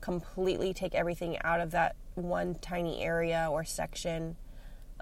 completely 0.01 0.73
take 0.73 0.93
everything 0.93 1.37
out 1.43 1.61
of 1.61 1.71
that 1.71 1.95
one 2.15 2.55
tiny 2.55 3.01
area 3.01 3.47
or 3.49 3.63
section, 3.63 4.35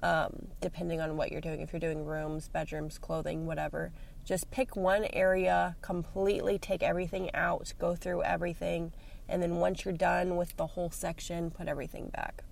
um, 0.03 0.47
depending 0.61 1.01
on 1.01 1.17
what 1.17 1.31
you're 1.31 1.41
doing. 1.41 1.61
If 1.61 1.73
you're 1.73 1.79
doing 1.79 2.05
rooms, 2.05 2.47
bedrooms, 2.49 2.97
clothing, 2.97 3.45
whatever, 3.45 3.91
just 4.25 4.51
pick 4.51 4.75
one 4.75 5.07
area, 5.11 5.75
completely 5.81 6.59
take 6.59 6.83
everything 6.83 7.33
out, 7.33 7.73
go 7.79 7.95
through 7.95 8.23
everything, 8.23 8.91
and 9.27 9.41
then 9.41 9.55
once 9.55 9.85
you're 9.85 9.93
done 9.93 10.35
with 10.37 10.55
the 10.57 10.67
whole 10.67 10.91
section, 10.91 11.51
put 11.51 11.67
everything 11.67 12.09
back 12.09 12.43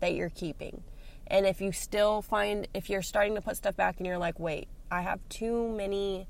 that 0.00 0.14
you're 0.14 0.30
keeping. 0.30 0.82
And 1.26 1.46
if 1.46 1.60
you 1.60 1.72
still 1.72 2.22
find, 2.22 2.66
if 2.74 2.90
you're 2.90 3.02
starting 3.02 3.34
to 3.36 3.40
put 3.40 3.56
stuff 3.56 3.76
back 3.76 3.98
and 3.98 4.06
you're 4.06 4.18
like, 4.18 4.40
wait, 4.40 4.68
I 4.90 5.02
have 5.02 5.20
too 5.28 5.68
many 5.68 6.26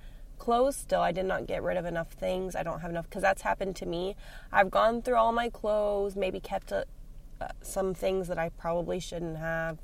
clothes 0.47 0.76
still. 0.76 1.02
I 1.11 1.12
did 1.12 1.26
not 1.32 1.47
get 1.47 1.62
rid 1.62 1.76
of 1.76 1.85
enough 1.85 2.11
things. 2.25 2.56
I 2.56 2.62
don't 2.64 2.80
have 2.80 2.90
enough 2.90 3.06
because 3.09 3.23
that's 3.23 3.42
happened 3.42 3.76
to 3.76 3.87
me. 3.87 4.16
I've 4.50 4.70
gone 4.70 5.02
through 5.02 5.18
all 5.23 5.32
my 5.32 5.49
clothes, 5.50 6.16
maybe 6.16 6.40
kept 6.40 6.73
a, 6.73 6.85
some 7.62 7.94
things 7.94 8.26
that 8.28 8.38
I 8.38 8.49
probably 8.62 9.00
shouldn't 9.00 9.38
have. 9.38 9.78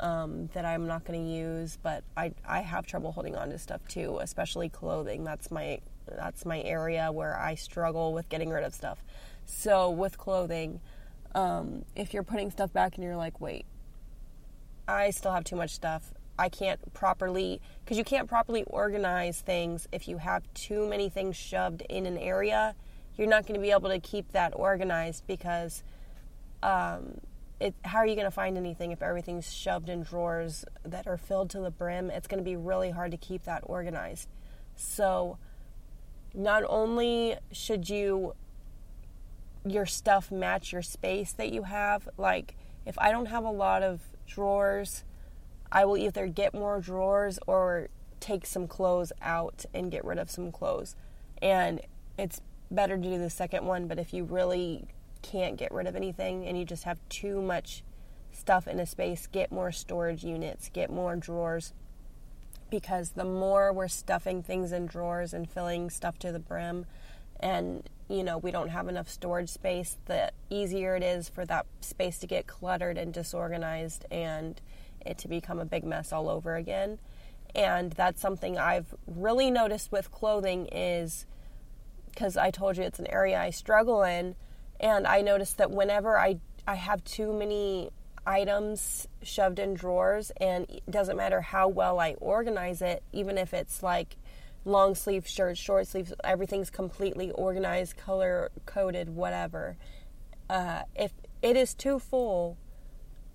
Um, 0.00 0.48
that 0.54 0.64
I'm 0.64 0.86
not 0.86 1.04
going 1.04 1.20
to 1.22 1.30
use, 1.30 1.78
but 1.82 2.00
I 2.16 2.32
I 2.58 2.60
have 2.72 2.86
trouble 2.86 3.12
holding 3.12 3.36
on 3.36 3.50
to 3.50 3.58
stuff 3.58 3.82
too, 3.86 4.18
especially 4.20 4.68
clothing. 4.70 5.24
That's 5.30 5.50
my 5.50 5.80
that's 6.06 6.46
my 6.46 6.60
area 6.62 7.12
where 7.12 7.38
I 7.38 7.54
struggle 7.54 8.14
with 8.16 8.26
getting 8.30 8.50
rid 8.56 8.64
of 8.64 8.72
stuff. 8.74 8.98
So 9.44 9.90
with 10.02 10.16
clothing, 10.16 10.80
Um, 11.34 11.84
if 11.94 12.12
you're 12.12 12.24
putting 12.32 12.50
stuff 12.50 12.72
back 12.72 12.96
and 12.96 13.04
you're 13.04 13.20
like, 13.26 13.40
wait, 13.40 13.64
I 14.88 15.10
still 15.10 15.32
have 15.32 15.44
too 15.44 15.56
much 15.56 15.70
stuff. 15.70 16.12
I 16.40 16.48
can't 16.48 16.92
properly, 16.94 17.60
because 17.84 17.98
you 17.98 18.04
can't 18.04 18.26
properly 18.26 18.64
organize 18.66 19.42
things 19.42 19.86
if 19.92 20.08
you 20.08 20.16
have 20.16 20.42
too 20.54 20.88
many 20.88 21.10
things 21.10 21.36
shoved 21.36 21.82
in 21.82 22.06
an 22.06 22.16
area. 22.16 22.74
You're 23.18 23.28
not 23.28 23.42
going 23.46 23.54
to 23.54 23.60
be 23.60 23.72
able 23.72 23.90
to 23.90 24.00
keep 24.00 24.32
that 24.32 24.54
organized 24.56 25.26
because 25.26 25.82
um, 26.62 27.20
it, 27.60 27.74
how 27.84 27.98
are 27.98 28.06
you 28.06 28.14
going 28.14 28.26
to 28.26 28.30
find 28.30 28.56
anything 28.56 28.90
if 28.90 29.02
everything's 29.02 29.52
shoved 29.52 29.90
in 29.90 30.02
drawers 30.02 30.64
that 30.82 31.06
are 31.06 31.18
filled 31.18 31.50
to 31.50 31.60
the 31.60 31.70
brim? 31.70 32.10
It's 32.10 32.26
going 32.26 32.42
to 32.42 32.44
be 32.44 32.56
really 32.56 32.90
hard 32.90 33.10
to 33.10 33.18
keep 33.18 33.44
that 33.44 33.60
organized. 33.64 34.26
So, 34.76 35.36
not 36.32 36.62
only 36.66 37.36
should 37.52 37.90
you 37.90 38.34
your 39.66 39.84
stuff 39.84 40.30
match 40.30 40.72
your 40.72 40.80
space 40.80 41.32
that 41.34 41.52
you 41.52 41.64
have, 41.64 42.08
like 42.16 42.56
if 42.86 42.98
I 42.98 43.10
don't 43.10 43.26
have 43.26 43.44
a 43.44 43.50
lot 43.50 43.82
of 43.82 44.00
drawers, 44.26 45.04
I 45.72 45.84
will 45.84 45.96
either 45.96 46.26
get 46.26 46.54
more 46.54 46.80
drawers 46.80 47.38
or 47.46 47.88
take 48.18 48.44
some 48.46 48.66
clothes 48.66 49.12
out 49.22 49.64
and 49.72 49.90
get 49.90 50.04
rid 50.04 50.18
of 50.18 50.30
some 50.30 50.52
clothes. 50.52 50.96
And 51.40 51.80
it's 52.18 52.40
better 52.70 52.96
to 52.96 53.02
do 53.02 53.18
the 53.18 53.30
second 53.30 53.64
one, 53.64 53.86
but 53.86 53.98
if 53.98 54.12
you 54.12 54.24
really 54.24 54.86
can't 55.22 55.56
get 55.56 55.72
rid 55.72 55.86
of 55.86 55.96
anything 55.96 56.46
and 56.46 56.58
you 56.58 56.64
just 56.64 56.84
have 56.84 56.98
too 57.08 57.40
much 57.40 57.82
stuff 58.32 58.68
in 58.68 58.78
a 58.78 58.86
space, 58.86 59.26
get 59.26 59.50
more 59.50 59.72
storage 59.72 60.24
units, 60.24 60.68
get 60.72 60.90
more 60.90 61.16
drawers. 61.16 61.72
Because 62.70 63.10
the 63.10 63.24
more 63.24 63.72
we're 63.72 63.88
stuffing 63.88 64.42
things 64.42 64.70
in 64.70 64.86
drawers 64.86 65.34
and 65.34 65.50
filling 65.50 65.90
stuff 65.90 66.18
to 66.20 66.30
the 66.30 66.38
brim, 66.38 66.86
and 67.40 67.88
you 68.08 68.22
know 68.22 68.38
we 68.38 68.52
don't 68.52 68.68
have 68.68 68.86
enough 68.86 69.08
storage 69.08 69.48
space, 69.48 69.96
the 70.06 70.30
easier 70.50 70.94
it 70.94 71.02
is 71.02 71.28
for 71.28 71.44
that 71.46 71.66
space 71.80 72.18
to 72.18 72.28
get 72.28 72.46
cluttered 72.46 72.96
and 72.96 73.12
disorganized 73.12 74.04
and 74.12 74.60
it 75.04 75.18
to 75.18 75.28
become 75.28 75.58
a 75.58 75.64
big 75.64 75.84
mess 75.84 76.12
all 76.12 76.28
over 76.28 76.56
again. 76.56 76.98
And 77.54 77.92
that's 77.92 78.20
something 78.20 78.58
I've 78.58 78.94
really 79.06 79.50
noticed 79.50 79.90
with 79.90 80.10
clothing 80.10 80.66
is 80.66 81.26
because 82.06 82.36
I 82.36 82.50
told 82.50 82.76
you 82.76 82.84
it's 82.84 82.98
an 82.98 83.06
area 83.08 83.40
I 83.40 83.50
struggle 83.50 84.02
in 84.02 84.36
and 84.78 85.06
I 85.06 85.20
noticed 85.20 85.58
that 85.58 85.70
whenever 85.70 86.18
I 86.18 86.38
I 86.66 86.74
have 86.74 87.02
too 87.04 87.32
many 87.32 87.90
items 88.26 89.08
shoved 89.22 89.58
in 89.58 89.74
drawers 89.74 90.30
and 90.36 90.66
it 90.68 90.88
doesn't 90.90 91.16
matter 91.16 91.40
how 91.40 91.68
well 91.68 91.98
I 91.98 92.14
organize 92.20 92.82
it, 92.82 93.02
even 93.12 93.38
if 93.38 93.54
it's 93.54 93.82
like 93.82 94.16
long 94.64 94.94
sleeve 94.94 95.26
shirts, 95.26 95.58
short 95.58 95.86
sleeves, 95.86 96.12
everything's 96.22 96.70
completely 96.70 97.30
organized, 97.32 97.96
color 97.96 98.50
coded, 98.66 99.08
whatever. 99.08 99.76
Uh, 100.48 100.82
if 100.94 101.12
it 101.42 101.56
is 101.56 101.74
too 101.74 101.98
full, 101.98 102.58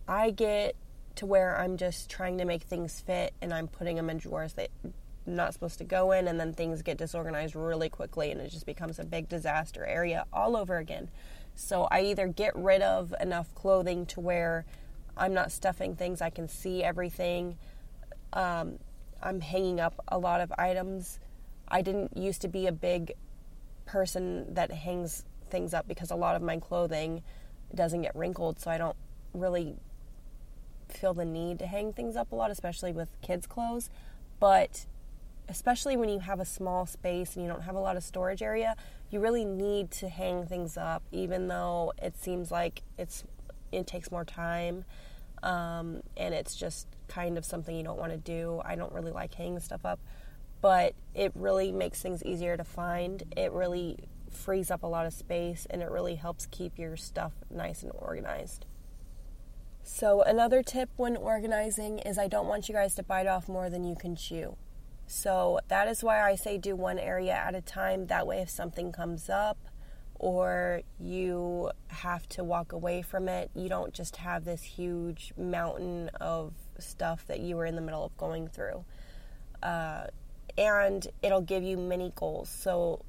I 0.07 0.31
get 0.31 0.75
to 1.15 1.25
where 1.25 1.57
I'm 1.60 1.77
just 1.77 2.10
trying 2.10 2.38
to 2.39 2.45
make 2.45 2.63
things 2.63 3.01
fit 3.01 3.34
and 3.41 3.53
I'm 3.53 3.67
putting 3.67 3.95
them 3.95 4.10
in 4.10 4.17
drawers 4.17 4.53
that 4.53 4.69
not 5.25 5.53
supposed 5.53 5.79
to 5.79 5.84
go 5.84 6.12
in, 6.12 6.27
and 6.27 6.39
then 6.39 6.53
things 6.53 6.84
get 6.84 6.98
disorganized 6.98 7.55
really 7.55 7.89
quickly 7.89 8.31
and 8.31 8.39
it 8.39 8.50
just 8.51 8.65
becomes 8.65 9.00
a 9.00 9.03
big 9.03 9.27
disaster 9.27 9.86
area 9.86 10.25
all 10.31 10.55
over 10.55 10.77
again. 10.77 11.10
So 11.55 11.88
I 11.89 12.01
either 12.01 12.27
get 12.27 12.55
rid 12.55 12.81
of 12.81 13.13
enough 13.19 13.53
clothing 13.55 14.05
to 14.07 14.19
where 14.19 14.65
I'm 15.17 15.34
not 15.34 15.51
stuffing 15.51 15.95
things, 15.95 16.22
I 16.22 16.29
can 16.29 16.48
see 16.48 16.84
everything. 16.84 17.57
Um, 18.34 18.79
I'm 19.24 19.41
hanging 19.41 19.79
up 19.79 20.03
a 20.07 20.17
lot 20.17 20.41
of 20.41 20.51
items. 20.57 21.19
I 21.67 21.81
didn't 21.81 22.15
used 22.17 22.41
to 22.41 22.48
be 22.48 22.67
a 22.67 22.72
big 22.72 23.13
person 23.86 24.53
that 24.53 24.72
hangs 24.72 25.25
things 25.50 25.74
up 25.74 25.88
because 25.88 26.12
a 26.12 26.15
lot 26.15 26.36
of 26.36 26.41
my 26.41 26.57
clothing 26.57 27.24
doesn't 27.74 28.01
get 28.01 28.15
wrinkled, 28.15 28.60
so 28.60 28.69
I 28.69 28.77
don't 28.77 28.98
really 29.34 29.75
feel 30.89 31.13
the 31.13 31.25
need 31.25 31.59
to 31.59 31.67
hang 31.67 31.93
things 31.93 32.15
up 32.15 32.31
a 32.31 32.35
lot, 32.35 32.51
especially 32.51 32.91
with 32.91 33.09
kids' 33.21 33.47
clothes. 33.47 33.89
But 34.39 34.85
especially 35.47 35.95
when 35.95 36.09
you 36.09 36.19
have 36.19 36.39
a 36.39 36.45
small 36.45 36.85
space 36.85 37.35
and 37.35 37.45
you 37.45 37.51
don't 37.51 37.63
have 37.63 37.75
a 37.75 37.79
lot 37.79 37.97
of 37.97 38.03
storage 38.03 38.41
area, 38.41 38.75
you 39.09 39.19
really 39.19 39.45
need 39.45 39.91
to 39.91 40.09
hang 40.09 40.45
things 40.45 40.77
up, 40.77 41.03
even 41.11 41.47
though 41.47 41.93
it 42.01 42.17
seems 42.17 42.51
like 42.51 42.81
it's 42.97 43.23
it 43.71 43.87
takes 43.87 44.11
more 44.11 44.23
time 44.23 44.85
um, 45.43 46.01
and 46.17 46.33
it's 46.33 46.55
just 46.55 46.87
kind 47.07 47.37
of 47.37 47.45
something 47.45 47.75
you 47.75 47.83
don't 47.83 47.99
want 47.99 48.11
to 48.11 48.17
do. 48.17 48.61
I 48.65 48.75
don't 48.75 48.91
really 48.91 49.11
like 49.11 49.33
hanging 49.33 49.59
stuff 49.59 49.85
up, 49.85 49.99
but 50.61 50.93
it 51.13 51.31
really 51.35 51.71
makes 51.71 52.01
things 52.01 52.23
easier 52.23 52.57
to 52.57 52.63
find. 52.63 53.23
It 53.37 53.51
really 53.51 53.97
frees 54.31 54.71
up 54.71 54.83
a 54.83 54.87
lot 54.87 55.05
of 55.05 55.13
space 55.13 55.67
and 55.69 55.81
it 55.81 55.89
really 55.89 56.15
helps 56.15 56.47
keep 56.47 56.77
your 56.77 56.97
stuff 56.97 57.33
nice 57.49 57.83
and 57.83 57.91
organized. 57.95 58.65
So, 59.87 60.23
another 60.23 60.63
tip 60.63 60.89
when 60.97 61.15
organizing 61.15 61.99
is 61.99 62.17
I 62.17 62.27
don't 62.27 62.47
want 62.47 62.67
you 62.67 62.73
guys 62.73 62.95
to 62.95 63.03
bite 63.03 63.27
off 63.27 63.47
more 63.47 63.69
than 63.69 63.83
you 63.83 63.95
can 63.95 64.15
chew. 64.15 64.57
So, 65.05 65.59
that 65.67 65.87
is 65.87 66.03
why 66.03 66.27
I 66.27 66.33
say 66.33 66.57
do 66.57 66.75
one 66.75 66.97
area 66.97 67.33
at 67.33 67.53
a 67.53 67.61
time. 67.61 68.07
That 68.07 68.25
way, 68.25 68.39
if 68.39 68.49
something 68.49 68.91
comes 68.91 69.29
up 69.29 69.59
or 70.15 70.81
you 70.99 71.69
have 71.89 72.27
to 72.29 72.43
walk 72.43 72.71
away 72.71 73.03
from 73.03 73.29
it, 73.29 73.51
you 73.53 73.69
don't 73.69 73.93
just 73.93 74.15
have 74.15 74.43
this 74.43 74.63
huge 74.63 75.33
mountain 75.37 76.09
of 76.19 76.53
stuff 76.79 77.27
that 77.27 77.41
you 77.41 77.55
were 77.55 77.67
in 77.67 77.75
the 77.75 77.81
middle 77.81 78.03
of 78.03 78.17
going 78.17 78.47
through. 78.47 78.83
Uh, 79.61 80.07
and 80.57 81.07
it'll 81.21 81.41
give 81.41 81.61
you 81.61 81.77
mini 81.77 82.11
goals. 82.15 82.49
So, 82.49 83.05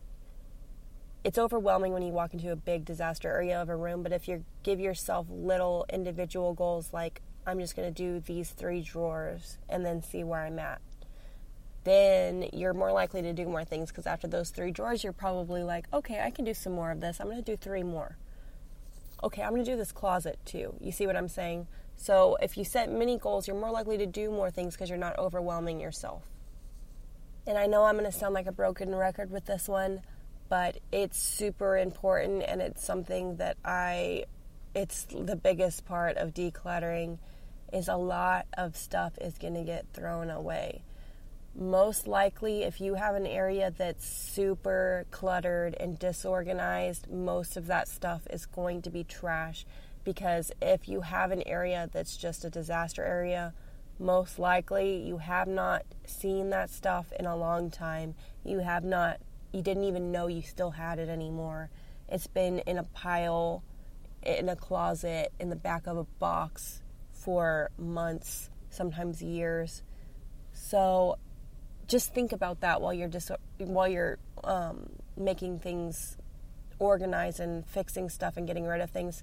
it's 1.27 1.39
overwhelming 1.39 1.93
when 1.93 2.05
you 2.05 2.13
walk 2.13 2.33
into 2.35 2.53
a 2.53 2.57
big 2.57 2.85
disaster 2.85 3.29
area 3.29 3.61
of 3.61 3.69
a 3.69 3.75
room, 3.75 4.05
but 4.05 4.13
if 4.13 4.29
you 4.29 4.45
give 4.63 4.79
yourself 4.79 5.27
little 5.29 5.85
individual 5.93 6.55
goals 6.55 6.93
like 6.93 7.21
I'm 7.45 7.59
just 7.59 7.75
going 7.75 7.93
to 7.93 7.93
do 7.93 8.21
these 8.21 8.51
3 8.51 8.81
drawers 8.81 9.59
and 9.69 9.85
then 9.85 10.05
see 10.05 10.23
where 10.23 10.45
I'm 10.45 10.61
at. 10.61 10.81
Then 11.83 12.49
you're 12.53 12.75
more 12.75 12.93
likely 12.93 13.23
to 13.23 13.33
do 13.33 13.47
more 13.47 13.65
things 13.65 13.91
because 13.91 14.07
after 14.07 14.29
those 14.29 14.51
3 14.51 14.71
drawers 14.71 15.03
you're 15.03 15.13
probably 15.13 15.65
like, 15.65 15.93
"Okay, 15.93 16.21
I 16.21 16.31
can 16.31 16.45
do 16.45 16.55
some 16.55 16.75
more 16.75 16.93
of 16.93 17.01
this. 17.01 17.19
I'm 17.19 17.27
going 17.27 17.43
to 17.43 17.43
do 17.43 17.57
3 17.57 17.83
more." 17.83 18.19
Okay, 19.25 19.43
I'm 19.43 19.51
going 19.51 19.65
to 19.65 19.71
do 19.73 19.77
this 19.77 19.91
closet 19.91 20.39
too. 20.45 20.77
You 20.81 20.93
see 20.93 21.09
what 21.09 21.17
I'm 21.17 21.29
saying? 21.29 21.67
So, 21.97 22.37
if 22.41 22.57
you 22.57 22.65
set 22.65 22.89
mini 22.89 23.19
goals, 23.19 23.49
you're 23.49 23.59
more 23.59 23.73
likely 23.73 23.99
to 23.99 24.07
do 24.07 24.31
more 24.31 24.53
things 24.53 24.75
because 24.75 24.91
you're 24.91 24.99
not 24.99 25.19
overwhelming 25.19 25.81
yourself. 25.81 26.23
And 27.49 27.59
I 27.59 27.67
know 27.67 27.85
I'm 27.85 27.99
going 27.99 28.11
to 28.11 28.17
sound 28.17 28.35
like 28.35 28.47
a 28.47 28.53
broken 28.53 28.95
record 28.95 29.33
with 29.33 29.47
this 29.47 29.67
one, 29.67 30.03
but 30.49 30.79
it's 30.93 31.19
super 31.19 31.77
important 31.77 32.45
and 32.47 32.61
it's 32.61 32.85
something 32.85 33.37
that 33.37 33.57
I 33.65 34.25
it's 34.75 35.05
the 35.05 35.37
biggest 35.37 35.87
part 35.87 36.17
of 36.19 36.35
decluttering 36.35 37.19
is 37.73 37.89
a 37.89 37.97
lot 37.97 38.47
of 38.57 38.77
stuff 38.77 39.15
is 39.21 39.39
going 39.39 39.55
to 39.55 39.63
get 39.63 39.87
thrown 39.93 40.31
away. 40.31 40.83
Most 41.55 42.07
likely 42.07 42.63
if 42.63 42.81
you 42.81 42.95
have 42.95 43.15
an 43.15 43.27
area 43.27 43.73
that's 43.77 44.07
super 44.07 45.07
cluttered 45.11 45.75
and 45.81 45.99
disorganized, 45.99 47.11
most 47.11 47.57
of 47.57 47.67
that 47.69 47.89
stuff 47.89 48.27
is 48.31 48.45
going 48.45 48.83
to 48.83 48.91
be 48.91 49.03
trash 49.03 49.65
because 50.05 50.53
if 50.63 50.89
you 50.89 51.01
have 51.01 51.33
an 51.33 51.43
area 51.47 51.89
that's 51.93 52.17
just 52.17 52.45
a 52.45 52.51
disaster 52.51 53.03
area, 53.03 53.55
most 53.99 54.39
likely 54.39 54.99
you 54.99 55.19
have 55.19 55.49
not 55.49 55.85
seen 56.05 56.51
that 56.51 56.71
stuff 56.71 57.13
in 57.19 57.27
a 57.27 57.37
long 57.37 57.71
time. 57.71 58.15
You 58.45 58.59
have 58.59 58.85
not 58.85 59.19
you 59.53 59.63
didn't 59.63 59.85
even 59.85 60.13
know 60.13 60.27
you 60.27 60.43
still 60.43 60.71
had 60.71 60.99
it 60.99 61.09
anymore. 61.09 61.71
It's 62.09 62.27
been 62.27 62.61
in 62.61 62.79
a 62.79 62.85
pile, 62.85 63.63
in 64.23 64.49
a 64.49 64.57
closet, 64.57 65.33
in 65.41 65.51
the 65.51 65.57
back 65.57 65.87
of 65.87 65.97
a 65.97 66.05
box 66.05 66.83
for 67.13 67.71
months, 67.79 68.51
sometimes 68.71 69.23
years. 69.23 69.83
So 70.53 71.19
just 71.87 72.15
think 72.15 72.33
about 72.33 72.61
that 72.61 72.81
while 72.81 72.93
you're 72.93 73.09
just 73.09 73.31
while 73.59 73.89
you're 73.89 74.19
um, 74.45 74.91
making 75.17 75.61
things 75.61 76.17
organized 76.79 77.41
and 77.41 77.67
fixing 77.67 78.09
stuff 78.09 78.37
and 78.37 78.47
getting 78.47 78.67
rid 78.67 78.81
of 78.81 78.91
things. 78.91 79.23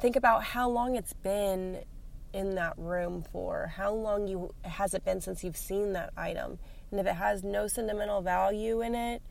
Think 0.00 0.16
about 0.16 0.44
how 0.44 0.68
long 0.68 0.96
it's 0.96 1.12
been 1.12 1.84
in 2.32 2.54
that 2.56 2.74
room 2.76 3.24
for. 3.32 3.72
How 3.76 3.92
long 3.92 4.26
you 4.26 4.54
has 4.64 4.94
it 4.94 5.04
been 5.04 5.20
since 5.20 5.44
you've 5.44 5.56
seen 5.56 5.92
that 5.92 6.12
item? 6.16 6.58
And 6.92 7.00
if 7.00 7.06
it 7.06 7.14
has 7.14 7.42
no 7.42 7.66
sentimental 7.66 8.20
value 8.20 8.82
in 8.82 8.94
it, 8.94 9.22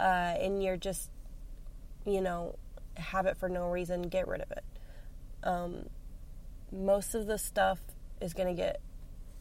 uh, 0.00 0.02
and 0.40 0.62
you're 0.62 0.78
just, 0.78 1.10
you 2.06 2.22
know, 2.22 2.56
have 2.96 3.26
it 3.26 3.36
for 3.36 3.48
no 3.48 3.68
reason, 3.68 4.02
get 4.02 4.26
rid 4.26 4.40
of 4.40 4.50
it. 4.50 4.64
Um, 5.42 5.90
most 6.72 7.14
of 7.14 7.26
the 7.26 7.36
stuff 7.36 7.78
is 8.22 8.32
going 8.32 8.48
to 8.48 8.54
get 8.54 8.80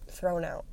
thrown 0.07 0.43
out 0.43 0.65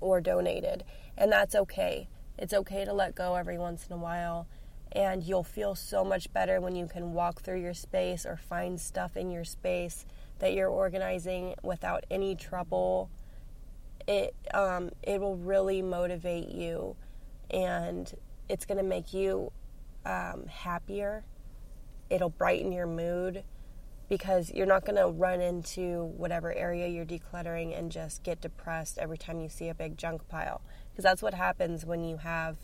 or 0.00 0.20
donated, 0.20 0.82
and 1.16 1.30
that's 1.30 1.54
okay. 1.54 2.08
It's 2.36 2.52
okay 2.52 2.84
to 2.84 2.92
let 2.92 3.14
go 3.14 3.36
every 3.36 3.56
once 3.56 3.86
in 3.86 3.92
a 3.92 3.98
while, 3.98 4.48
and 4.90 5.22
you'll 5.22 5.44
feel 5.44 5.76
so 5.76 6.04
much 6.04 6.32
better 6.32 6.60
when 6.60 6.74
you 6.74 6.88
can 6.88 7.12
walk 7.14 7.42
through 7.42 7.62
your 7.62 7.74
space 7.74 8.26
or 8.26 8.36
find 8.36 8.80
stuff 8.80 9.16
in 9.16 9.30
your 9.30 9.44
space 9.44 10.04
that 10.40 10.52
you're 10.52 10.68
organizing 10.68 11.54
without 11.62 12.04
any 12.10 12.34
trouble 12.34 13.08
it 14.06 14.34
um, 14.54 14.90
it 15.02 15.20
will 15.20 15.36
really 15.36 15.82
motivate 15.82 16.48
you, 16.48 16.96
and 17.50 18.12
it's 18.48 18.64
going 18.64 18.78
to 18.78 18.84
make 18.84 19.12
you 19.12 19.52
um, 20.04 20.46
happier. 20.48 21.24
it'll 22.08 22.30
brighten 22.30 22.70
your 22.72 22.86
mood 22.86 23.42
because 24.08 24.52
you're 24.52 24.66
not 24.66 24.84
going 24.84 24.96
to 24.96 25.08
run 25.08 25.40
into 25.40 26.04
whatever 26.16 26.52
area 26.54 26.86
you're 26.86 27.04
decluttering 27.04 27.76
and 27.76 27.90
just 27.90 28.22
get 28.22 28.40
depressed 28.40 28.98
every 28.98 29.18
time 29.18 29.40
you 29.40 29.48
see 29.48 29.68
a 29.68 29.74
big 29.74 29.98
junk 29.98 30.28
pile. 30.28 30.60
Because 30.90 31.02
that's 31.02 31.22
what 31.22 31.34
happens 31.34 31.84
when 31.84 32.04
you 32.04 32.18
have 32.18 32.56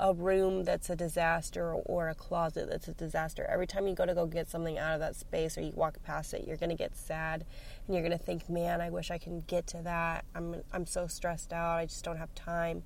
a 0.00 0.14
room 0.14 0.64
that's 0.64 0.88
a 0.90 0.96
disaster 0.96 1.72
or 1.72 2.08
a 2.08 2.14
closet 2.14 2.68
that's 2.70 2.86
a 2.88 2.92
disaster. 2.92 3.44
Every 3.50 3.66
time 3.66 3.88
you 3.88 3.94
go 3.94 4.06
to 4.06 4.14
go 4.14 4.26
get 4.26 4.48
something 4.48 4.78
out 4.78 4.94
of 4.94 5.00
that 5.00 5.16
space 5.16 5.58
or 5.58 5.62
you 5.62 5.72
walk 5.74 6.00
past 6.04 6.34
it, 6.34 6.46
you're 6.46 6.56
going 6.56 6.70
to 6.70 6.76
get 6.76 6.96
sad 6.96 7.44
and 7.86 7.94
you're 7.96 8.06
going 8.06 8.16
to 8.16 8.24
think, 8.24 8.48
"Man, 8.48 8.80
I 8.80 8.90
wish 8.90 9.10
I 9.10 9.18
can 9.18 9.40
get 9.40 9.66
to 9.68 9.82
that. 9.82 10.24
I'm 10.34 10.62
I'm 10.72 10.86
so 10.86 11.06
stressed 11.06 11.52
out. 11.52 11.78
I 11.78 11.86
just 11.86 12.04
don't 12.04 12.18
have 12.18 12.34
time." 12.34 12.84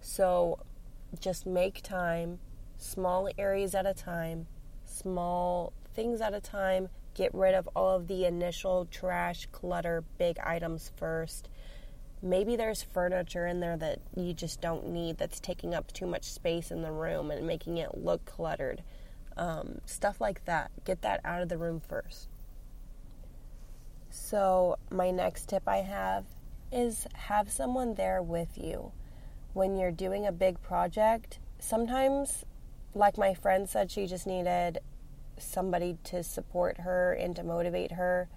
So, 0.00 0.60
just 1.20 1.46
make 1.46 1.82
time, 1.82 2.38
small 2.76 3.28
areas 3.38 3.74
at 3.74 3.86
a 3.86 3.94
time, 3.94 4.46
small 4.84 5.72
things 5.94 6.20
at 6.20 6.34
a 6.34 6.40
time. 6.40 6.88
Get 7.14 7.34
rid 7.34 7.54
of 7.54 7.68
all 7.74 7.96
of 7.96 8.06
the 8.06 8.24
initial 8.24 8.86
trash, 8.86 9.46
clutter, 9.50 10.04
big 10.18 10.38
items 10.40 10.92
first 10.96 11.48
maybe 12.22 12.56
there's 12.56 12.82
furniture 12.82 13.46
in 13.46 13.60
there 13.60 13.76
that 13.76 14.00
you 14.16 14.32
just 14.32 14.60
don't 14.60 14.88
need 14.88 15.18
that's 15.18 15.40
taking 15.40 15.74
up 15.74 15.92
too 15.92 16.06
much 16.06 16.24
space 16.24 16.70
in 16.70 16.82
the 16.82 16.90
room 16.90 17.30
and 17.30 17.46
making 17.46 17.78
it 17.78 17.96
look 17.96 18.24
cluttered. 18.24 18.82
Um, 19.36 19.80
stuff 19.86 20.20
like 20.20 20.44
that. 20.46 20.70
Get 20.84 21.02
that 21.02 21.20
out 21.24 21.42
of 21.42 21.48
the 21.48 21.58
room 21.58 21.80
first. 21.80 22.28
So, 24.10 24.78
my 24.90 25.10
next 25.10 25.48
tip 25.48 25.68
I 25.68 25.78
have 25.78 26.24
is 26.72 27.06
have 27.14 27.50
someone 27.50 27.94
there 27.94 28.22
with 28.22 28.58
you. 28.58 28.92
When 29.52 29.76
you're 29.76 29.92
doing 29.92 30.26
a 30.26 30.32
big 30.32 30.60
project, 30.60 31.38
sometimes, 31.58 32.44
like 32.94 33.16
my 33.16 33.34
friend 33.34 33.68
said, 33.68 33.90
she 33.90 34.06
just 34.06 34.26
needed 34.26 34.78
somebody 35.38 35.98
to 36.04 36.22
support 36.22 36.78
her 36.78 37.12
and 37.12 37.36
to 37.36 37.44
motivate 37.44 37.92
her 37.92 38.28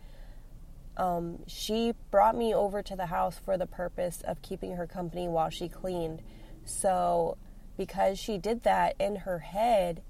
um, 1.01 1.39
she 1.47 1.93
brought 2.11 2.37
me 2.37 2.53
over 2.53 2.83
to 2.83 2.95
the 2.95 3.07
house 3.07 3.39
for 3.43 3.57
the 3.57 3.65
purpose 3.65 4.21
of 4.21 4.43
keeping 4.43 4.75
her 4.75 4.85
company 4.85 5.27
while 5.27 5.49
she 5.49 5.67
cleaned. 5.67 6.21
So, 6.63 7.37
because 7.75 8.19
she 8.19 8.37
did 8.37 8.61
that 8.63 8.95
in 8.99 9.15
her 9.15 9.39
head, 9.39 10.03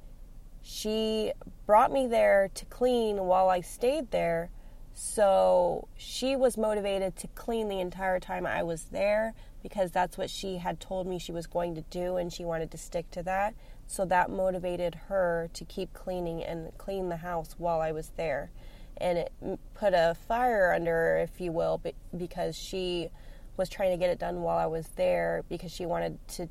she 0.62 1.32
brought 1.66 1.94
me 1.94 2.08
there 2.08 2.52
to 2.56 2.66
clean 2.66 3.16
while 3.20 3.48
I 3.48 3.62
stayed 3.62 4.12
there. 4.12 4.50
So, 4.94 5.88
she 5.96 6.36
was 6.36 6.58
motivated 6.58 7.16
to 7.18 7.28
clean 7.28 7.70
the 7.70 7.80
entire 7.80 8.20
time 8.20 8.46
I 8.46 8.62
was 8.62 8.84
there 8.92 9.34
because 9.64 9.92
that's 9.92 10.18
what 10.18 10.30
she 10.30 10.58
had 10.58 10.82
told 10.82 11.08
me 11.08 11.20
she 11.20 11.32
was 11.32 11.48
going 11.48 11.74
to 11.76 11.82
do 11.84 12.18
and 12.18 12.34
she 12.34 12.44
wanted 12.44 12.70
to 12.72 12.78
stick 12.78 13.10
to 13.12 13.24
that. 13.24 13.56
So, 13.88 14.04
that 14.08 14.30
motivated 14.30 14.96
her 15.08 15.50
to 15.54 15.64
keep 15.64 15.94
cleaning 15.94 16.44
and 16.44 16.78
clean 16.78 17.08
the 17.08 17.18
house 17.18 17.56
while 17.58 17.80
I 17.80 17.94
was 17.94 18.12
there 18.18 18.52
and 18.98 19.18
it 19.18 19.32
put 19.74 19.94
a 19.94 20.16
fire 20.28 20.74
under 20.74 20.92
her, 20.92 21.18
if 21.18 21.42
you 21.42 21.52
will, 21.52 21.82
because 22.16 22.58
she 22.58 23.10
was 23.58 23.70
trying 23.70 23.92
to 23.92 23.98
get 23.98 24.10
it 24.10 24.20
done 24.20 24.42
while 24.42 24.58
I 24.58 24.66
was 24.66 24.88
there 24.96 25.44
because 25.50 25.72
she 25.72 25.86
wanted 25.86 26.18
to 26.30 26.48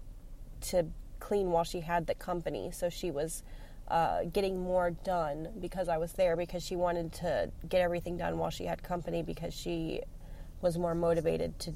to 0.62 0.86
clean 1.18 1.50
while 1.50 1.64
she 1.64 1.80
had 1.80 2.06
the 2.06 2.14
company. 2.14 2.70
So 2.72 2.90
she 2.90 3.10
was 3.10 3.42
uh, 3.88 4.24
getting 4.24 4.60
more 4.60 4.90
done 4.90 5.48
because 5.60 5.88
I 5.88 5.96
was 5.96 6.12
there 6.12 6.36
because 6.36 6.64
she 6.64 6.76
wanted 6.76 7.12
to 7.14 7.50
get 7.68 7.80
everything 7.80 8.16
done 8.16 8.38
while 8.38 8.50
she 8.50 8.64
had 8.64 8.82
company 8.82 9.22
because 9.22 9.54
she 9.54 10.02
was 10.60 10.76
more 10.76 10.94
motivated 10.94 11.58
to 11.60 11.74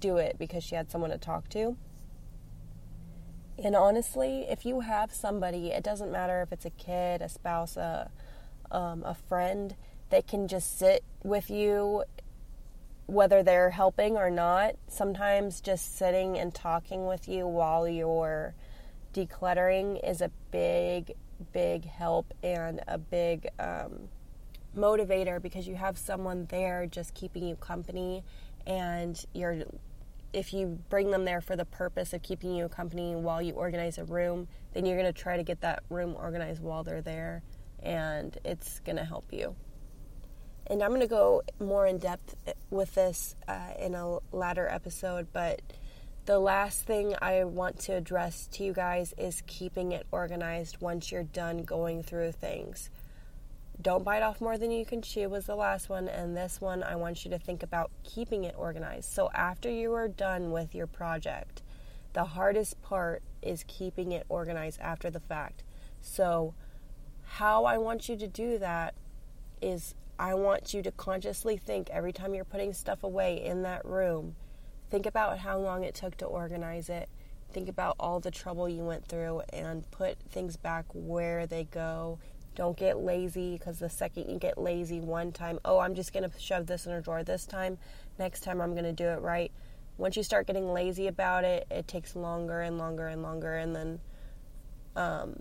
do 0.00 0.18
it 0.18 0.38
because 0.38 0.62
she 0.62 0.74
had 0.74 0.90
someone 0.90 1.10
to 1.10 1.18
talk 1.18 1.48
to. 1.50 1.76
And 3.62 3.74
honestly, 3.74 4.44
if 4.48 4.66
you 4.66 4.80
have 4.80 5.12
somebody, 5.12 5.68
it 5.68 5.82
doesn't 5.82 6.12
matter 6.12 6.42
if 6.42 6.52
it's 6.52 6.66
a 6.66 6.70
kid, 6.70 7.22
a 7.22 7.28
spouse, 7.28 7.76
a 7.76 8.10
um, 8.70 9.04
a 9.04 9.14
friend 9.14 9.76
they 10.10 10.22
can 10.22 10.48
just 10.48 10.78
sit 10.78 11.04
with 11.22 11.50
you 11.50 12.04
whether 13.06 13.42
they're 13.42 13.70
helping 13.70 14.16
or 14.16 14.30
not. 14.30 14.74
Sometimes 14.88 15.60
just 15.60 15.96
sitting 15.96 16.38
and 16.38 16.54
talking 16.54 17.06
with 17.06 17.28
you 17.28 17.46
while 17.46 17.88
you're 17.88 18.54
decluttering 19.14 20.00
is 20.08 20.20
a 20.20 20.30
big, 20.50 21.14
big 21.52 21.84
help 21.84 22.34
and 22.42 22.80
a 22.88 22.98
big 22.98 23.48
um, 23.58 24.08
motivator 24.76 25.40
because 25.40 25.66
you 25.66 25.76
have 25.76 25.96
someone 25.96 26.46
there 26.50 26.86
just 26.86 27.14
keeping 27.14 27.46
you 27.46 27.56
company 27.56 28.22
and 28.66 29.24
you're 29.32 29.62
if 30.32 30.52
you 30.52 30.78
bring 30.90 31.12
them 31.12 31.24
there 31.24 31.40
for 31.40 31.56
the 31.56 31.64
purpose 31.64 32.12
of 32.12 32.20
keeping 32.20 32.54
you 32.54 32.68
company 32.68 33.14
while 33.14 33.40
you 33.40 33.54
organize 33.54 33.96
a 33.96 34.04
room, 34.04 34.46
then 34.74 34.84
you're 34.84 34.98
going 34.98 35.10
to 35.10 35.18
try 35.18 35.34
to 35.36 35.42
get 35.42 35.62
that 35.62 35.82
room 35.88 36.14
organized 36.14 36.60
while 36.60 36.84
they're 36.84 37.00
there 37.00 37.42
and 37.82 38.36
it's 38.44 38.80
going 38.80 38.96
to 38.96 39.04
help 39.04 39.32
you 39.32 39.54
and 40.66 40.82
I'm 40.82 40.90
going 40.90 41.00
to 41.00 41.06
go 41.06 41.42
more 41.60 41.86
in 41.86 41.98
depth 41.98 42.34
with 42.70 42.94
this 42.94 43.36
uh, 43.46 43.70
in 43.78 43.94
a 43.94 44.18
latter 44.32 44.68
episode, 44.68 45.28
but 45.32 45.62
the 46.24 46.38
last 46.38 46.84
thing 46.84 47.14
I 47.22 47.44
want 47.44 47.78
to 47.80 47.94
address 47.94 48.48
to 48.52 48.64
you 48.64 48.72
guys 48.72 49.14
is 49.16 49.42
keeping 49.46 49.92
it 49.92 50.06
organized 50.10 50.80
once 50.80 51.12
you're 51.12 51.22
done 51.22 51.62
going 51.62 52.02
through 52.02 52.32
things. 52.32 52.90
Don't 53.80 54.04
bite 54.04 54.22
off 54.22 54.40
more 54.40 54.58
than 54.58 54.70
you 54.70 54.84
can 54.84 55.02
chew 55.02 55.28
was 55.28 55.46
the 55.46 55.54
last 55.54 55.88
one, 55.88 56.08
and 56.08 56.36
this 56.36 56.60
one 56.60 56.82
I 56.82 56.96
want 56.96 57.24
you 57.24 57.30
to 57.30 57.38
think 57.38 57.62
about 57.62 57.90
keeping 58.02 58.42
it 58.42 58.54
organized. 58.58 59.12
So 59.12 59.30
after 59.34 59.70
you 59.70 59.92
are 59.92 60.08
done 60.08 60.50
with 60.50 60.74
your 60.74 60.86
project, 60.86 61.62
the 62.12 62.24
hardest 62.24 62.80
part 62.82 63.22
is 63.42 63.64
keeping 63.68 64.10
it 64.10 64.24
organized 64.28 64.80
after 64.80 65.10
the 65.10 65.20
fact. 65.20 65.62
So, 66.00 66.54
how 67.22 67.64
I 67.64 67.78
want 67.78 68.08
you 68.08 68.16
to 68.16 68.26
do 68.26 68.58
that 68.58 68.94
is 69.60 69.94
I 70.18 70.34
want 70.34 70.72
you 70.72 70.82
to 70.82 70.90
consciously 70.90 71.56
think 71.56 71.90
every 71.90 72.12
time 72.12 72.34
you're 72.34 72.44
putting 72.44 72.72
stuff 72.72 73.02
away 73.02 73.44
in 73.44 73.62
that 73.62 73.84
room, 73.84 74.34
think 74.90 75.04
about 75.06 75.38
how 75.38 75.58
long 75.58 75.84
it 75.84 75.94
took 75.94 76.16
to 76.18 76.24
organize 76.24 76.88
it. 76.88 77.08
Think 77.52 77.68
about 77.68 77.96
all 78.00 78.20
the 78.20 78.30
trouble 78.30 78.68
you 78.68 78.82
went 78.82 79.06
through 79.06 79.42
and 79.52 79.88
put 79.90 80.18
things 80.30 80.56
back 80.56 80.84
where 80.92 81.46
they 81.46 81.64
go. 81.64 82.18
Don't 82.54 82.76
get 82.76 82.98
lazy 82.98 83.58
because 83.58 83.78
the 83.78 83.90
second 83.90 84.30
you 84.30 84.38
get 84.38 84.56
lazy 84.56 85.00
one 85.00 85.32
time, 85.32 85.58
oh, 85.64 85.78
I'm 85.78 85.94
just 85.94 86.12
going 86.14 86.28
to 86.28 86.38
shove 86.38 86.66
this 86.66 86.86
in 86.86 86.92
a 86.92 87.02
drawer 87.02 87.22
this 87.22 87.44
time, 87.44 87.76
next 88.18 88.40
time 88.40 88.60
I'm 88.60 88.72
going 88.72 88.84
to 88.84 88.92
do 88.92 89.08
it 89.08 89.20
right. 89.20 89.52
Once 89.98 90.16
you 90.16 90.22
start 90.22 90.46
getting 90.46 90.72
lazy 90.72 91.06
about 91.06 91.44
it, 91.44 91.66
it 91.70 91.86
takes 91.86 92.16
longer 92.16 92.62
and 92.62 92.78
longer 92.78 93.08
and 93.08 93.22
longer, 93.22 93.54
and 93.54 93.76
then 93.76 94.00
um, 94.94 95.36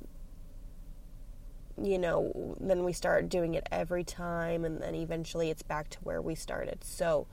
you 1.81 1.99
know, 1.99 2.55
then 2.59 2.83
we 2.83 2.93
start 2.93 3.29
doing 3.29 3.53
it 3.53 3.67
every 3.71 4.03
time, 4.03 4.63
and 4.63 4.81
then 4.81 4.95
eventually 4.95 5.49
it's 5.49 5.63
back 5.63 5.89
to 5.89 5.99
where 5.99 6.21
we 6.21 6.35
started. 6.35 6.83
So, 6.83 7.27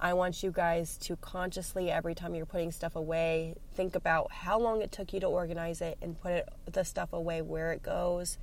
I 0.00 0.12
want 0.12 0.42
you 0.42 0.50
guys 0.50 0.98
to 0.98 1.16
consciously, 1.16 1.90
every 1.90 2.14
time 2.14 2.34
you're 2.34 2.46
putting 2.46 2.72
stuff 2.72 2.94
away, 2.96 3.54
think 3.74 3.94
about 3.94 4.30
how 4.32 4.58
long 4.58 4.82
it 4.82 4.92
took 4.92 5.12
you 5.12 5.20
to 5.20 5.26
organize 5.26 5.80
it 5.80 5.96
and 6.02 6.20
put 6.20 6.32
it, 6.32 6.48
the 6.70 6.84
stuff 6.84 7.12
away 7.12 7.40
where 7.40 7.72
it 7.72 7.82
goes. 7.82 8.38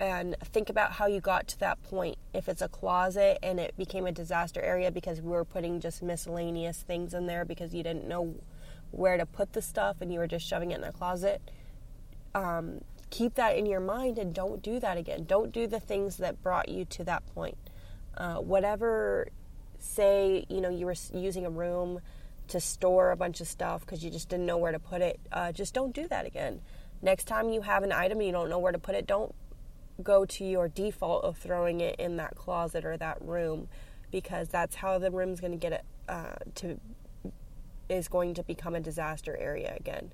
And 0.00 0.34
think 0.42 0.68
about 0.68 0.92
how 0.92 1.06
you 1.06 1.20
got 1.20 1.46
to 1.48 1.60
that 1.60 1.80
point. 1.84 2.16
If 2.32 2.48
it's 2.48 2.62
a 2.62 2.68
closet 2.68 3.38
and 3.42 3.60
it 3.60 3.76
became 3.76 4.06
a 4.06 4.12
disaster 4.12 4.60
area 4.60 4.90
because 4.90 5.20
we 5.20 5.30
were 5.30 5.44
putting 5.44 5.78
just 5.78 6.02
miscellaneous 6.02 6.82
things 6.82 7.14
in 7.14 7.26
there 7.26 7.44
because 7.44 7.72
you 7.72 7.82
didn't 7.84 8.08
know 8.08 8.34
where 8.90 9.16
to 9.16 9.26
put 9.26 9.52
the 9.52 9.62
stuff 9.62 9.98
and 10.00 10.12
you 10.12 10.18
were 10.18 10.26
just 10.26 10.46
shoving 10.46 10.72
it 10.72 10.78
in 10.78 10.84
a 10.84 10.92
closet. 10.92 11.40
Um, 12.34 12.80
keep 13.14 13.34
that 13.36 13.56
in 13.56 13.64
your 13.64 13.78
mind 13.78 14.18
and 14.18 14.34
don't 14.34 14.60
do 14.60 14.80
that 14.80 14.96
again. 14.96 15.24
Don't 15.24 15.52
do 15.52 15.68
the 15.68 15.78
things 15.78 16.16
that 16.16 16.42
brought 16.42 16.68
you 16.68 16.84
to 16.86 17.04
that 17.04 17.24
point. 17.32 17.56
Uh, 18.16 18.38
whatever, 18.38 19.28
say, 19.78 20.44
you 20.48 20.60
know, 20.60 20.68
you 20.68 20.84
were 20.84 20.96
using 21.12 21.46
a 21.46 21.50
room 21.50 22.00
to 22.48 22.58
store 22.58 23.12
a 23.12 23.16
bunch 23.16 23.40
of 23.40 23.46
stuff 23.46 23.82
because 23.82 24.04
you 24.04 24.10
just 24.10 24.28
didn't 24.28 24.46
know 24.46 24.58
where 24.58 24.72
to 24.72 24.80
put 24.80 25.00
it, 25.00 25.20
uh, 25.30 25.52
just 25.52 25.72
don't 25.74 25.94
do 25.94 26.08
that 26.08 26.26
again. 26.26 26.60
Next 27.02 27.24
time 27.24 27.50
you 27.50 27.62
have 27.62 27.84
an 27.84 27.92
item 27.92 28.18
and 28.18 28.26
you 28.26 28.32
don't 28.32 28.50
know 28.50 28.58
where 28.58 28.72
to 28.72 28.80
put 28.80 28.96
it, 28.96 29.06
don't 29.06 29.32
go 30.02 30.24
to 30.24 30.44
your 30.44 30.68
default 30.68 31.22
of 31.22 31.38
throwing 31.38 31.80
it 31.80 31.94
in 32.00 32.16
that 32.16 32.34
closet 32.34 32.84
or 32.84 32.96
that 32.96 33.22
room 33.22 33.68
because 34.10 34.48
that's 34.48 34.74
how 34.74 34.98
the 34.98 35.12
room's 35.12 35.40
going 35.40 35.52
to 35.52 35.58
get 35.58 35.72
it 35.72 35.84
uh, 36.08 36.34
to 36.56 36.80
is 37.88 38.08
going 38.08 38.34
to 38.34 38.42
become 38.42 38.74
a 38.74 38.80
disaster 38.80 39.36
area 39.36 39.74
again. 39.78 40.10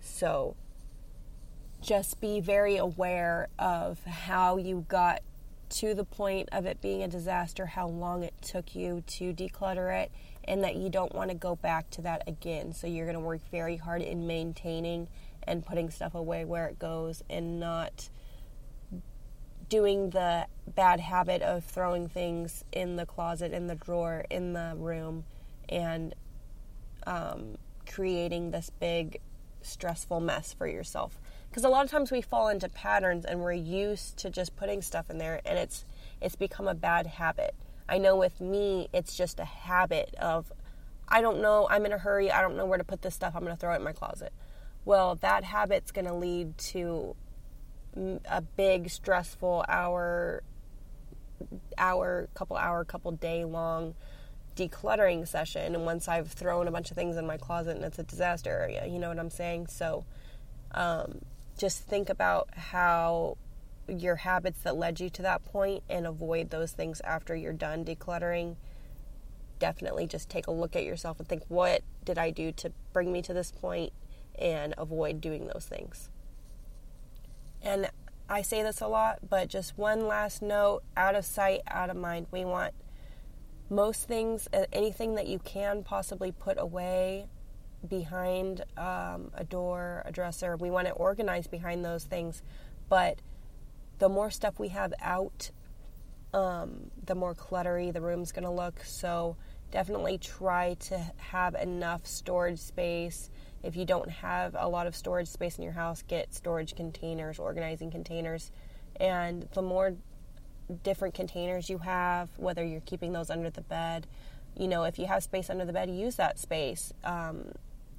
So 0.00 0.56
just 1.82 2.20
be 2.20 2.40
very 2.40 2.76
aware 2.76 3.48
of 3.58 4.02
how 4.04 4.56
you 4.56 4.86
got 4.88 5.20
to 5.68 5.94
the 5.94 6.04
point 6.04 6.48
of 6.52 6.64
it 6.64 6.80
being 6.80 7.02
a 7.02 7.08
disaster, 7.08 7.66
how 7.66 7.88
long 7.88 8.22
it 8.22 8.34
took 8.40 8.74
you 8.74 9.02
to 9.06 9.32
declutter 9.32 10.02
it, 10.02 10.12
and 10.44 10.62
that 10.62 10.76
you 10.76 10.88
don't 10.88 11.14
want 11.14 11.30
to 11.30 11.34
go 11.34 11.56
back 11.56 11.90
to 11.90 12.02
that 12.02 12.22
again. 12.26 12.72
So 12.72 12.86
you're 12.86 13.06
going 13.06 13.14
to 13.14 13.20
work 13.20 13.40
very 13.50 13.76
hard 13.76 14.02
in 14.02 14.26
maintaining 14.26 15.08
and 15.44 15.64
putting 15.64 15.90
stuff 15.90 16.14
away 16.14 16.44
where 16.44 16.66
it 16.68 16.78
goes 16.78 17.22
and 17.28 17.58
not 17.58 18.10
doing 19.68 20.10
the 20.10 20.46
bad 20.66 21.00
habit 21.00 21.42
of 21.42 21.64
throwing 21.64 22.06
things 22.06 22.62
in 22.70 22.96
the 22.96 23.06
closet, 23.06 23.52
in 23.52 23.66
the 23.66 23.74
drawer, 23.74 24.24
in 24.30 24.52
the 24.52 24.74
room, 24.76 25.24
and 25.68 26.14
um, 27.06 27.56
creating 27.90 28.50
this 28.50 28.70
big 28.78 29.18
stressful 29.62 30.20
mess 30.20 30.52
for 30.52 30.66
yourself 30.66 31.18
because 31.52 31.64
a 31.64 31.68
lot 31.68 31.84
of 31.84 31.90
times 31.90 32.10
we 32.10 32.22
fall 32.22 32.48
into 32.48 32.66
patterns 32.66 33.26
and 33.26 33.40
we're 33.40 33.52
used 33.52 34.16
to 34.16 34.30
just 34.30 34.56
putting 34.56 34.80
stuff 34.80 35.10
in 35.10 35.18
there 35.18 35.42
and 35.44 35.58
it's 35.58 35.84
it's 36.18 36.34
become 36.34 36.66
a 36.66 36.74
bad 36.74 37.06
habit. 37.06 37.54
I 37.86 37.98
know 37.98 38.16
with 38.16 38.40
me 38.40 38.88
it's 38.94 39.14
just 39.14 39.38
a 39.38 39.44
habit 39.44 40.14
of 40.14 40.50
I 41.08 41.20
don't 41.20 41.42
know, 41.42 41.68
I'm 41.68 41.84
in 41.84 41.92
a 41.92 41.98
hurry, 41.98 42.32
I 42.32 42.40
don't 42.40 42.56
know 42.56 42.64
where 42.64 42.78
to 42.78 42.84
put 42.84 43.02
this 43.02 43.14
stuff, 43.14 43.34
I'm 43.36 43.42
going 43.42 43.54
to 43.54 43.60
throw 43.60 43.74
it 43.74 43.76
in 43.76 43.84
my 43.84 43.92
closet. 43.92 44.32
Well, 44.86 45.16
that 45.16 45.44
habit's 45.44 45.90
going 45.90 46.06
to 46.06 46.14
lead 46.14 46.56
to 46.56 47.16
a 48.24 48.40
big 48.40 48.88
stressful 48.88 49.66
hour 49.68 50.42
hour 51.76 52.28
couple 52.32 52.56
hour 52.56 52.82
couple 52.82 53.12
day 53.12 53.44
long 53.44 53.94
decluttering 54.56 55.28
session 55.28 55.74
and 55.74 55.84
once 55.84 56.08
I've 56.08 56.28
thrown 56.28 56.66
a 56.66 56.70
bunch 56.70 56.90
of 56.90 56.96
things 56.96 57.18
in 57.18 57.26
my 57.26 57.36
closet 57.36 57.76
and 57.76 57.84
it's 57.84 57.98
a 57.98 58.04
disaster 58.04 58.48
area, 58.48 58.86
you 58.86 58.98
know 58.98 59.08
what 59.08 59.18
I'm 59.18 59.28
saying? 59.28 59.66
So 59.66 60.06
um, 60.70 61.20
just 61.62 61.86
think 61.86 62.10
about 62.10 62.48
how 62.56 63.38
your 63.86 64.16
habits 64.16 64.62
that 64.62 64.74
led 64.74 64.98
you 64.98 65.08
to 65.08 65.22
that 65.22 65.44
point 65.44 65.80
and 65.88 66.08
avoid 66.08 66.50
those 66.50 66.72
things 66.72 67.00
after 67.04 67.36
you're 67.36 67.52
done 67.52 67.84
decluttering. 67.84 68.56
Definitely 69.60 70.08
just 70.08 70.28
take 70.28 70.48
a 70.48 70.50
look 70.50 70.74
at 70.74 70.84
yourself 70.84 71.20
and 71.20 71.28
think, 71.28 71.44
what 71.46 71.82
did 72.02 72.18
I 72.18 72.30
do 72.30 72.50
to 72.50 72.72
bring 72.92 73.12
me 73.12 73.22
to 73.22 73.32
this 73.32 73.52
point 73.52 73.92
and 74.36 74.74
avoid 74.76 75.20
doing 75.20 75.46
those 75.46 75.66
things. 75.66 76.10
And 77.62 77.88
I 78.28 78.42
say 78.42 78.64
this 78.64 78.80
a 78.80 78.88
lot, 78.88 79.20
but 79.30 79.48
just 79.48 79.78
one 79.78 80.08
last 80.08 80.42
note 80.42 80.82
out 80.96 81.14
of 81.14 81.24
sight, 81.24 81.60
out 81.68 81.90
of 81.90 81.96
mind. 81.96 82.26
We 82.32 82.44
want 82.44 82.74
most 83.70 84.08
things, 84.08 84.48
anything 84.72 85.14
that 85.14 85.28
you 85.28 85.38
can 85.38 85.84
possibly 85.84 86.32
put 86.32 86.58
away 86.58 87.28
behind 87.88 88.64
um, 88.76 89.30
a 89.34 89.44
door, 89.44 90.02
a 90.04 90.12
dresser. 90.12 90.56
We 90.56 90.70
want 90.70 90.86
to 90.86 90.92
organize 90.92 91.46
behind 91.46 91.84
those 91.84 92.04
things, 92.04 92.42
but 92.88 93.20
the 93.98 94.08
more 94.08 94.30
stuff 94.30 94.58
we 94.58 94.68
have 94.68 94.92
out, 95.00 95.50
um, 96.34 96.90
the 97.04 97.14
more 97.14 97.34
cluttery 97.34 97.92
the 97.92 98.00
room's 98.00 98.32
going 98.32 98.44
to 98.44 98.50
look. 98.50 98.80
So 98.84 99.36
definitely 99.70 100.18
try 100.18 100.74
to 100.74 100.98
have 101.16 101.54
enough 101.54 102.06
storage 102.06 102.58
space. 102.58 103.30
If 103.62 103.76
you 103.76 103.84
don't 103.84 104.10
have 104.10 104.56
a 104.58 104.68
lot 104.68 104.86
of 104.86 104.96
storage 104.96 105.28
space 105.28 105.56
in 105.56 105.64
your 105.64 105.72
house, 105.72 106.02
get 106.02 106.34
storage 106.34 106.74
containers, 106.74 107.38
organizing 107.38 107.90
containers. 107.90 108.50
And 109.00 109.48
the 109.54 109.62
more 109.62 109.94
different 110.82 111.14
containers 111.14 111.68
you 111.68 111.78
have, 111.78 112.28
whether 112.36 112.64
you're 112.64 112.80
keeping 112.80 113.12
those 113.12 113.30
under 113.30 113.50
the 113.50 113.60
bed, 113.62 114.06
you 114.56 114.68
know, 114.68 114.84
if 114.84 114.98
you 114.98 115.06
have 115.06 115.22
space 115.22 115.48
under 115.48 115.64
the 115.64 115.72
bed, 115.72 115.90
use 115.90 116.16
that 116.16 116.38
space. 116.38 116.92
Um, 117.04 117.52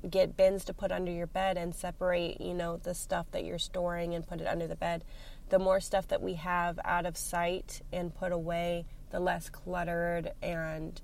get 0.10 0.36
bins 0.36 0.66
to 0.66 0.74
put 0.74 0.92
under 0.92 1.12
your 1.12 1.28
bed 1.28 1.58
and 1.58 1.74
separate, 1.74 2.42
you 2.42 2.54
know, 2.54 2.78
the 2.78 2.94
stuff 2.94 3.28
that 3.32 3.46
you're 3.46 3.60
storing 3.60 4.13
and 4.13 4.28
put 4.28 4.42
it 4.42 4.48
under 4.48 4.68
the 4.68 4.76
bed. 4.76 5.04
The 5.50 5.60
more 5.60 5.80
stuff 5.80 6.08
that 6.10 6.22
we 6.22 6.34
have 6.36 6.80
out 6.84 7.06
of 7.06 7.18
sight 7.18 7.82
and 7.92 8.13
put 8.13 8.32
away, 8.32 8.86
the 9.12 9.20
less 9.20 9.50
cluttered 9.50 10.32
and 10.42 11.02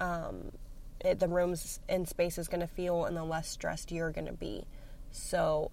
um, 0.00 0.52
it, 1.00 1.20
the 1.20 1.28
rooms 1.28 1.80
and 1.88 2.08
space 2.08 2.38
is 2.38 2.48
going 2.48 2.60
to 2.60 2.66
feel 2.66 3.04
and 3.04 3.16
the 3.16 3.24
less 3.24 3.48
stressed 3.48 3.92
you're 3.92 4.10
going 4.10 4.26
to 4.26 4.32
be. 4.32 4.64
So 5.10 5.70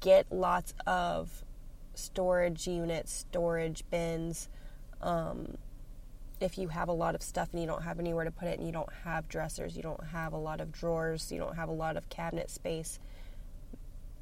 get 0.00 0.26
lots 0.30 0.74
of 0.86 1.44
storage 1.94 2.66
units, 2.66 3.12
storage 3.12 3.84
bins. 3.90 4.48
Um, 5.00 5.58
if 6.40 6.58
you 6.58 6.68
have 6.68 6.88
a 6.88 6.92
lot 6.92 7.14
of 7.14 7.22
stuff 7.22 7.48
and 7.52 7.60
you 7.60 7.66
don't 7.66 7.82
have 7.82 7.98
anywhere 7.98 8.24
to 8.24 8.30
put 8.30 8.48
it 8.48 8.58
and 8.58 8.66
you 8.66 8.72
don't 8.72 8.92
have 9.04 9.28
dressers, 9.28 9.76
you 9.76 9.82
don't 9.82 10.04
have 10.06 10.32
a 10.32 10.38
lot 10.38 10.60
of 10.60 10.72
drawers, 10.72 11.30
you 11.30 11.38
don't 11.38 11.56
have 11.56 11.68
a 11.68 11.72
lot 11.72 11.96
of 11.96 12.08
cabinet 12.08 12.50
space, 12.50 12.98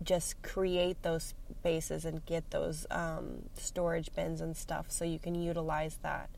just 0.03 0.41
create 0.43 1.03
those 1.03 1.35
spaces 1.59 2.05
and 2.05 2.25
get 2.27 2.51
those 2.51 2.87
um, 2.91 3.43
storage 3.55 4.13
bins 4.15 4.41
and 4.41 4.57
stuff 4.57 4.91
so 4.91 5.05
you 5.05 5.19
can 5.19 5.35
utilize 5.35 5.99
that 6.03 6.29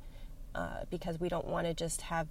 uh, 0.54 0.84
because 0.90 1.18
we 1.18 1.28
don't 1.28 1.46
want 1.46 1.66
to 1.66 1.74
just 1.74 2.02
have 2.02 2.28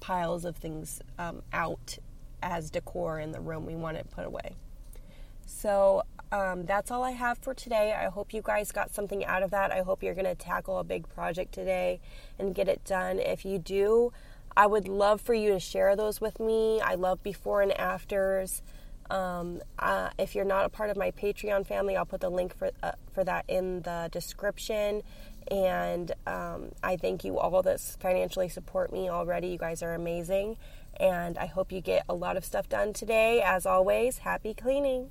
piles 0.00 0.44
of 0.44 0.56
things 0.56 1.00
um, 1.18 1.42
out 1.52 1.98
as 2.42 2.70
decor 2.70 3.18
in 3.18 3.32
the 3.32 3.40
room. 3.40 3.66
We 3.66 3.74
want 3.74 3.96
it 3.96 4.10
put 4.10 4.24
away. 4.24 4.54
So 5.46 6.04
um, 6.32 6.64
that's 6.64 6.90
all 6.90 7.02
I 7.02 7.12
have 7.12 7.38
for 7.38 7.54
today. 7.54 7.92
I 7.92 8.08
hope 8.08 8.32
you 8.32 8.42
guys 8.42 8.70
got 8.70 8.94
something 8.94 9.24
out 9.24 9.42
of 9.42 9.50
that. 9.50 9.72
I 9.72 9.82
hope 9.82 10.02
you're 10.02 10.14
going 10.14 10.26
to 10.26 10.34
tackle 10.34 10.78
a 10.78 10.84
big 10.84 11.08
project 11.08 11.52
today 11.52 12.00
and 12.38 12.54
get 12.54 12.68
it 12.68 12.84
done. 12.84 13.18
If 13.18 13.44
you 13.44 13.58
do, 13.58 14.12
I 14.56 14.66
would 14.66 14.88
love 14.88 15.20
for 15.20 15.34
you 15.34 15.50
to 15.52 15.60
share 15.60 15.96
those 15.96 16.20
with 16.20 16.38
me. 16.38 16.80
I 16.80 16.94
love 16.94 17.22
before 17.22 17.62
and 17.62 17.72
afters. 17.72 18.62
Um, 19.10 19.60
uh, 19.78 20.10
if 20.18 20.36
you're 20.36 20.44
not 20.44 20.64
a 20.64 20.68
part 20.68 20.90
of 20.90 20.96
my 20.96 21.10
Patreon 21.10 21.66
family, 21.66 21.96
I'll 21.96 22.06
put 22.06 22.20
the 22.20 22.30
link 22.30 22.56
for 22.56 22.70
uh, 22.80 22.92
for 23.12 23.24
that 23.24 23.44
in 23.48 23.82
the 23.82 24.08
description. 24.12 25.02
And 25.50 26.12
um, 26.28 26.70
I 26.82 26.96
thank 26.96 27.24
you 27.24 27.38
all 27.38 27.60
that 27.62 27.80
financially 27.80 28.48
support 28.48 28.92
me 28.92 29.08
already. 29.10 29.48
You 29.48 29.58
guys 29.58 29.82
are 29.82 29.94
amazing, 29.94 30.58
and 30.98 31.36
I 31.38 31.46
hope 31.46 31.72
you 31.72 31.80
get 31.80 32.04
a 32.08 32.14
lot 32.14 32.36
of 32.36 32.44
stuff 32.44 32.68
done 32.68 32.92
today. 32.92 33.42
As 33.42 33.66
always, 33.66 34.18
happy 34.18 34.54
cleaning. 34.54 35.10